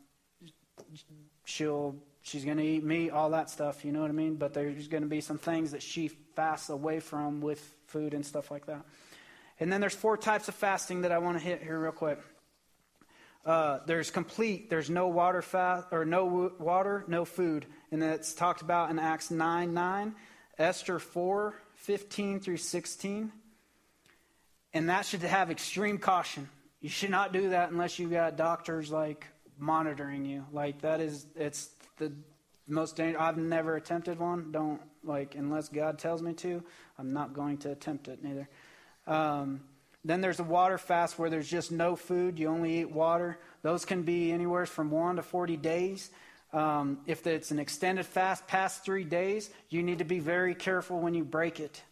[1.45, 3.85] she'll she's going to eat meat, all that stuff.
[3.85, 4.35] You know what I mean?
[4.35, 8.25] But there's going to be some things that she fasts away from with food and
[8.25, 8.85] stuff like that.
[9.59, 12.17] And then there's four types of fasting that I want to hit here real quick.
[13.45, 14.69] Uh, there's complete.
[14.69, 18.99] There's no water fast or no w- water, no food, and that's talked about in
[18.99, 20.15] Acts 9 9,
[20.57, 23.33] Esther 4 15 through 16.
[24.73, 26.47] And that should have extreme caution.
[26.79, 29.27] You should not do that unless you got doctors like
[29.57, 30.45] monitoring you.
[30.53, 31.67] Like that is it's
[31.97, 32.13] the
[32.69, 33.21] most dangerous.
[33.21, 34.51] I've never attempted one.
[34.51, 36.63] Don't like unless God tells me to.
[36.97, 38.49] I'm not going to attempt it neither.
[39.07, 39.61] Um,
[40.05, 43.37] then there's a water fast where there's just no food, you only eat water.
[43.63, 46.09] Those can be anywhere from 1 to 40 days.
[46.53, 50.99] Um, if it's an extended fast past three days, you need to be very careful
[50.99, 51.83] when you break it,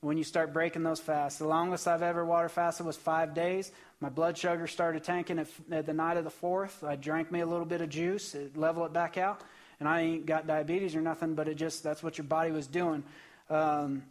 [0.00, 1.38] when you start breaking those fasts.
[1.38, 3.72] The longest I've ever water fasted was five days.
[4.00, 6.84] My blood sugar started tanking at, at the night of the fourth.
[6.84, 9.40] I drank me a little bit of juice, it level it back out.
[9.78, 12.66] And I ain't got diabetes or nothing, but it just, that's what your body was
[12.66, 13.04] doing.
[13.50, 14.02] Um,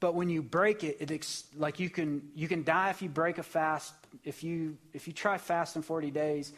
[0.00, 3.08] but when you break it, it ex- like you can you can die if you
[3.08, 3.94] break a fast.
[4.24, 6.52] If you if you try fasting 40 days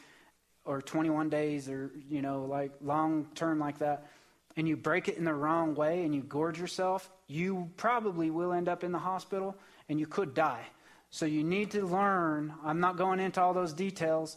[0.64, 4.08] or 21 days or you know like long term like that,
[4.56, 8.52] and you break it in the wrong way and you gorge yourself, you probably will
[8.52, 9.56] end up in the hospital
[9.88, 10.66] and you could die.
[11.10, 12.52] So you need to learn.
[12.64, 14.36] I'm not going into all those details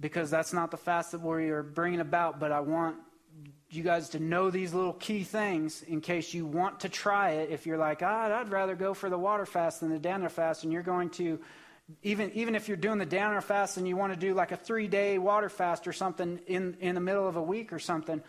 [0.00, 2.40] because that's not the fast that we are bringing about.
[2.40, 2.96] But I want
[3.70, 7.50] you guys to know these little key things in case you want to try it.
[7.50, 10.64] If you're like, ah, I'd rather go for the water fast than the Daniel fast,
[10.64, 11.38] and you're going to,
[12.02, 14.56] even even if you're doing the Daniel fast and you want to do like a
[14.56, 18.22] three day water fast or something in in the middle of a week or something,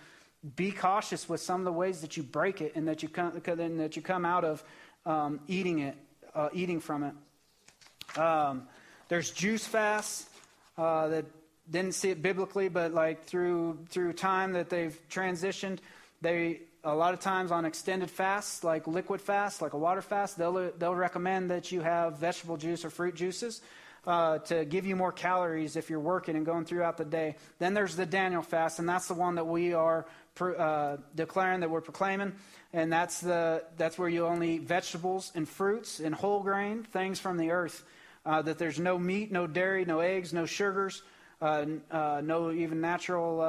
[0.55, 3.39] be cautious with some of the ways that you break it and that you come
[3.45, 4.63] and that you come out of
[5.05, 5.97] um, eating it,
[6.35, 8.19] uh, eating from it.
[8.19, 8.67] Um,
[9.07, 10.29] there's juice fasts
[10.77, 11.25] uh, that
[11.71, 15.79] didn't see it biblically, but like through through time that they've transitioned,
[16.21, 20.37] they a lot of times on extended fasts, like liquid fasts, like a water fast,
[20.37, 23.61] they'll they'll recommend that you have vegetable juice or fruit juices.
[24.03, 27.35] Uh, to give you more calories if you're working and going throughout the day.
[27.59, 30.07] Then there's the Daniel fast, and that's the one that we are
[30.39, 32.33] uh, declaring that we're proclaiming,
[32.73, 37.19] and that's the that's where you only eat vegetables and fruits and whole grain things
[37.19, 37.83] from the earth.
[38.25, 41.03] Uh, that there's no meat, no dairy, no eggs, no sugars,
[41.41, 43.41] no even natural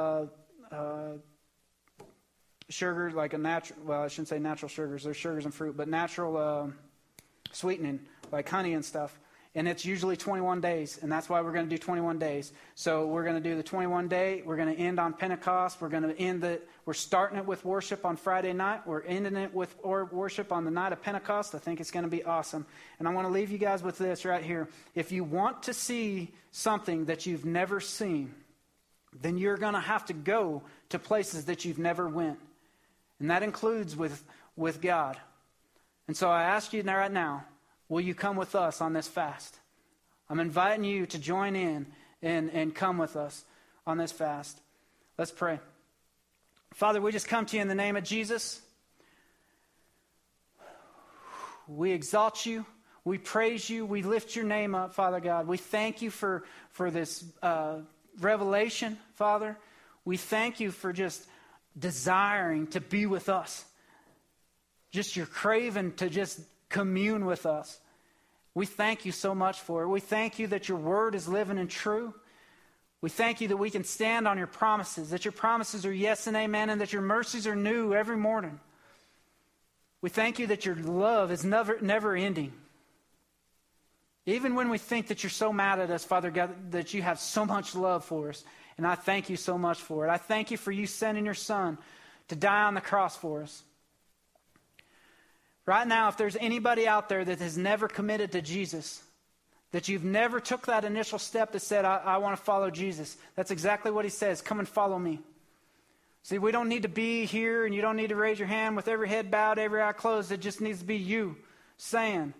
[0.71, 1.17] uh, uh,
[2.69, 5.87] sugar, like a natural, well, I shouldn't say natural sugars, there's sugars in fruit, but
[5.87, 6.67] natural uh,
[7.51, 7.99] sweetening,
[8.31, 9.19] like honey and stuff.
[9.55, 12.51] And it's usually 21 days, and that's why we're going to do 21 days.
[12.73, 14.41] So we're going to do the 21 day.
[14.43, 15.79] We're going to end on Pentecost.
[15.79, 16.59] We're going to end the.
[16.85, 18.87] We're starting it with worship on Friday night.
[18.87, 21.53] We're ending it with or worship on the night of Pentecost.
[21.53, 22.65] I think it's going to be awesome.
[22.97, 24.69] And I want to leave you guys with this right here.
[24.95, 28.33] If you want to see something that you've never seen,
[29.21, 32.39] then you're going to have to go to places that you've never went,
[33.19, 34.23] and that includes with
[34.55, 35.17] with God.
[36.07, 37.45] And so I ask you now, right now
[37.93, 39.55] Will you come with us on this fast?
[40.27, 41.85] I'm inviting you to join in
[42.23, 43.45] and, and come with us
[43.85, 44.59] on this fast.
[45.15, 45.59] Let's pray.
[46.73, 48.59] Father, we just come to you in the name of Jesus.
[51.67, 52.65] We exalt you.
[53.05, 53.85] We praise you.
[53.85, 55.45] We lift your name up, Father God.
[55.45, 57.75] We thank you for, for this uh,
[58.19, 59.55] revelation, Father.
[60.03, 61.27] We thank you for just
[61.77, 63.63] desiring to be with us.
[64.89, 66.39] Just your craving to just
[66.69, 67.79] commune with us.
[68.55, 69.87] We thank you so much for it.
[69.87, 72.13] We thank you that your word is living and true.
[73.01, 76.27] We thank you that we can stand on your promises, that your promises are yes
[76.27, 78.59] and amen, and that your mercies are new every morning.
[80.01, 82.53] We thank you that your love is never, never ending.
[84.25, 87.19] Even when we think that you're so mad at us, Father God, that you have
[87.19, 88.43] so much love for us.
[88.77, 90.09] And I thank you so much for it.
[90.09, 91.77] I thank you for you sending your son
[92.29, 93.63] to die on the cross for us.
[95.65, 99.01] Right now, if there's anybody out there that has never committed to Jesus,
[99.71, 103.17] that you've never took that initial step that said, I, I want to follow Jesus,
[103.35, 104.41] that's exactly what he says.
[104.41, 105.19] Come and follow me.
[106.23, 108.75] See, we don't need to be here and you don't need to raise your hand
[108.75, 110.31] with every head bowed, every eye closed.
[110.31, 111.35] It just needs to be you
[111.77, 112.33] saying,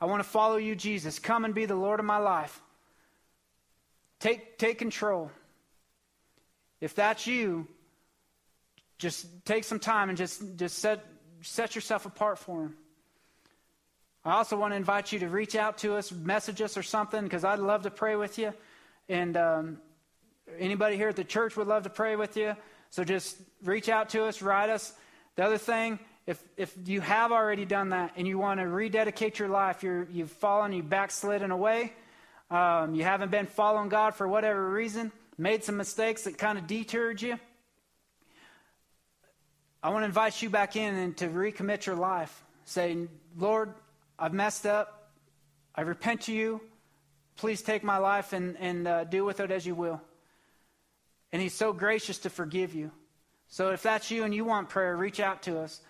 [0.00, 1.18] I want to follow you, Jesus.
[1.18, 2.60] Come and be the Lord of my life.
[4.20, 5.30] Take, take control.
[6.80, 7.66] If that's you,
[8.98, 11.04] just take some time and just, just set,
[11.42, 12.76] set yourself apart for Him.
[14.24, 17.22] I also want to invite you to reach out to us, message us or something,
[17.24, 18.52] because I'd love to pray with you.
[19.08, 19.78] And um,
[20.58, 22.54] anybody here at the church would love to pray with you.
[22.90, 24.92] So just reach out to us, write us.
[25.36, 29.38] The other thing, if, if you have already done that and you want to rededicate
[29.38, 31.92] your life, you're, you've fallen, you backslidden away,
[32.50, 36.66] um, you haven't been following God for whatever reason, made some mistakes that kind of
[36.66, 37.38] deterred you,
[39.82, 42.44] I want to invite you back in and to recommit your life.
[42.66, 43.08] Say,
[43.38, 43.72] Lord,
[44.18, 45.10] I've messed up.
[45.74, 46.60] I repent to you.
[47.36, 50.02] Please take my life and, and uh, do with it as you will.
[51.32, 52.90] And He's so gracious to forgive you.
[53.48, 55.80] So if that's you and you want prayer, reach out to us.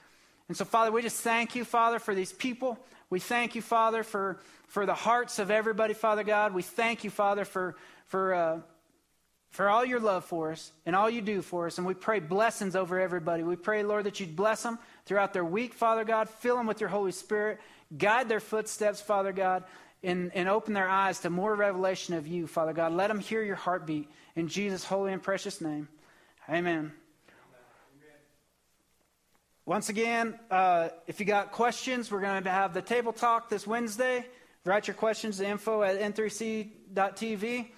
[0.47, 2.79] And so, Father, we just thank you, Father, for these people.
[3.11, 4.39] We thank you, Father, for,
[4.69, 6.55] for the hearts of everybody, Father God.
[6.55, 7.75] We thank you, Father, for,
[8.07, 8.61] for uh,
[9.51, 11.79] for all your love for us and all you do for us.
[11.79, 13.43] And we pray blessings over everybody.
[13.43, 16.29] We pray, Lord, that you'd bless them throughout their week, Father God.
[16.29, 17.61] Fill them with your Holy Spirit.
[17.97, 19.65] Guide their footsteps, Father God,
[20.05, 22.93] and, and open their eyes to more revelation of you, Father God.
[22.93, 24.09] Let them hear your heartbeat.
[24.37, 25.89] In Jesus' holy and precious name.
[26.49, 26.93] Amen.
[29.67, 33.67] Once again, uh, if you got questions, we're going to have the table talk this
[33.67, 34.25] Wednesday.
[34.65, 37.71] Write your questions to info at n3c.tv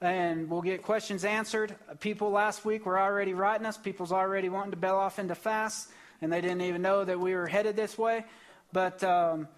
[0.00, 1.74] and we'll get questions answered.
[2.00, 3.76] People last week were already writing us.
[3.76, 5.90] People's already wanting to bail off into fast,
[6.20, 8.24] and they didn't even know that we were headed this way.
[8.72, 9.48] But um,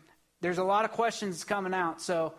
[0.40, 2.00] there's a lot of questions coming out.
[2.00, 2.34] So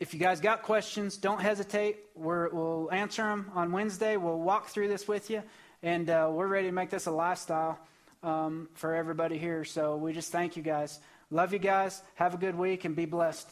[0.00, 1.98] if you guys got questions, don't hesitate.
[2.14, 4.16] we will answer them on Wednesday.
[4.16, 5.42] We'll walk through this with you,
[5.82, 7.78] and uh, we're ready to make this a lifestyle
[8.22, 9.64] um, for everybody here.
[9.64, 10.98] So we just thank you guys.
[11.30, 12.02] Love you guys.
[12.14, 13.48] Have a good week and be blessed.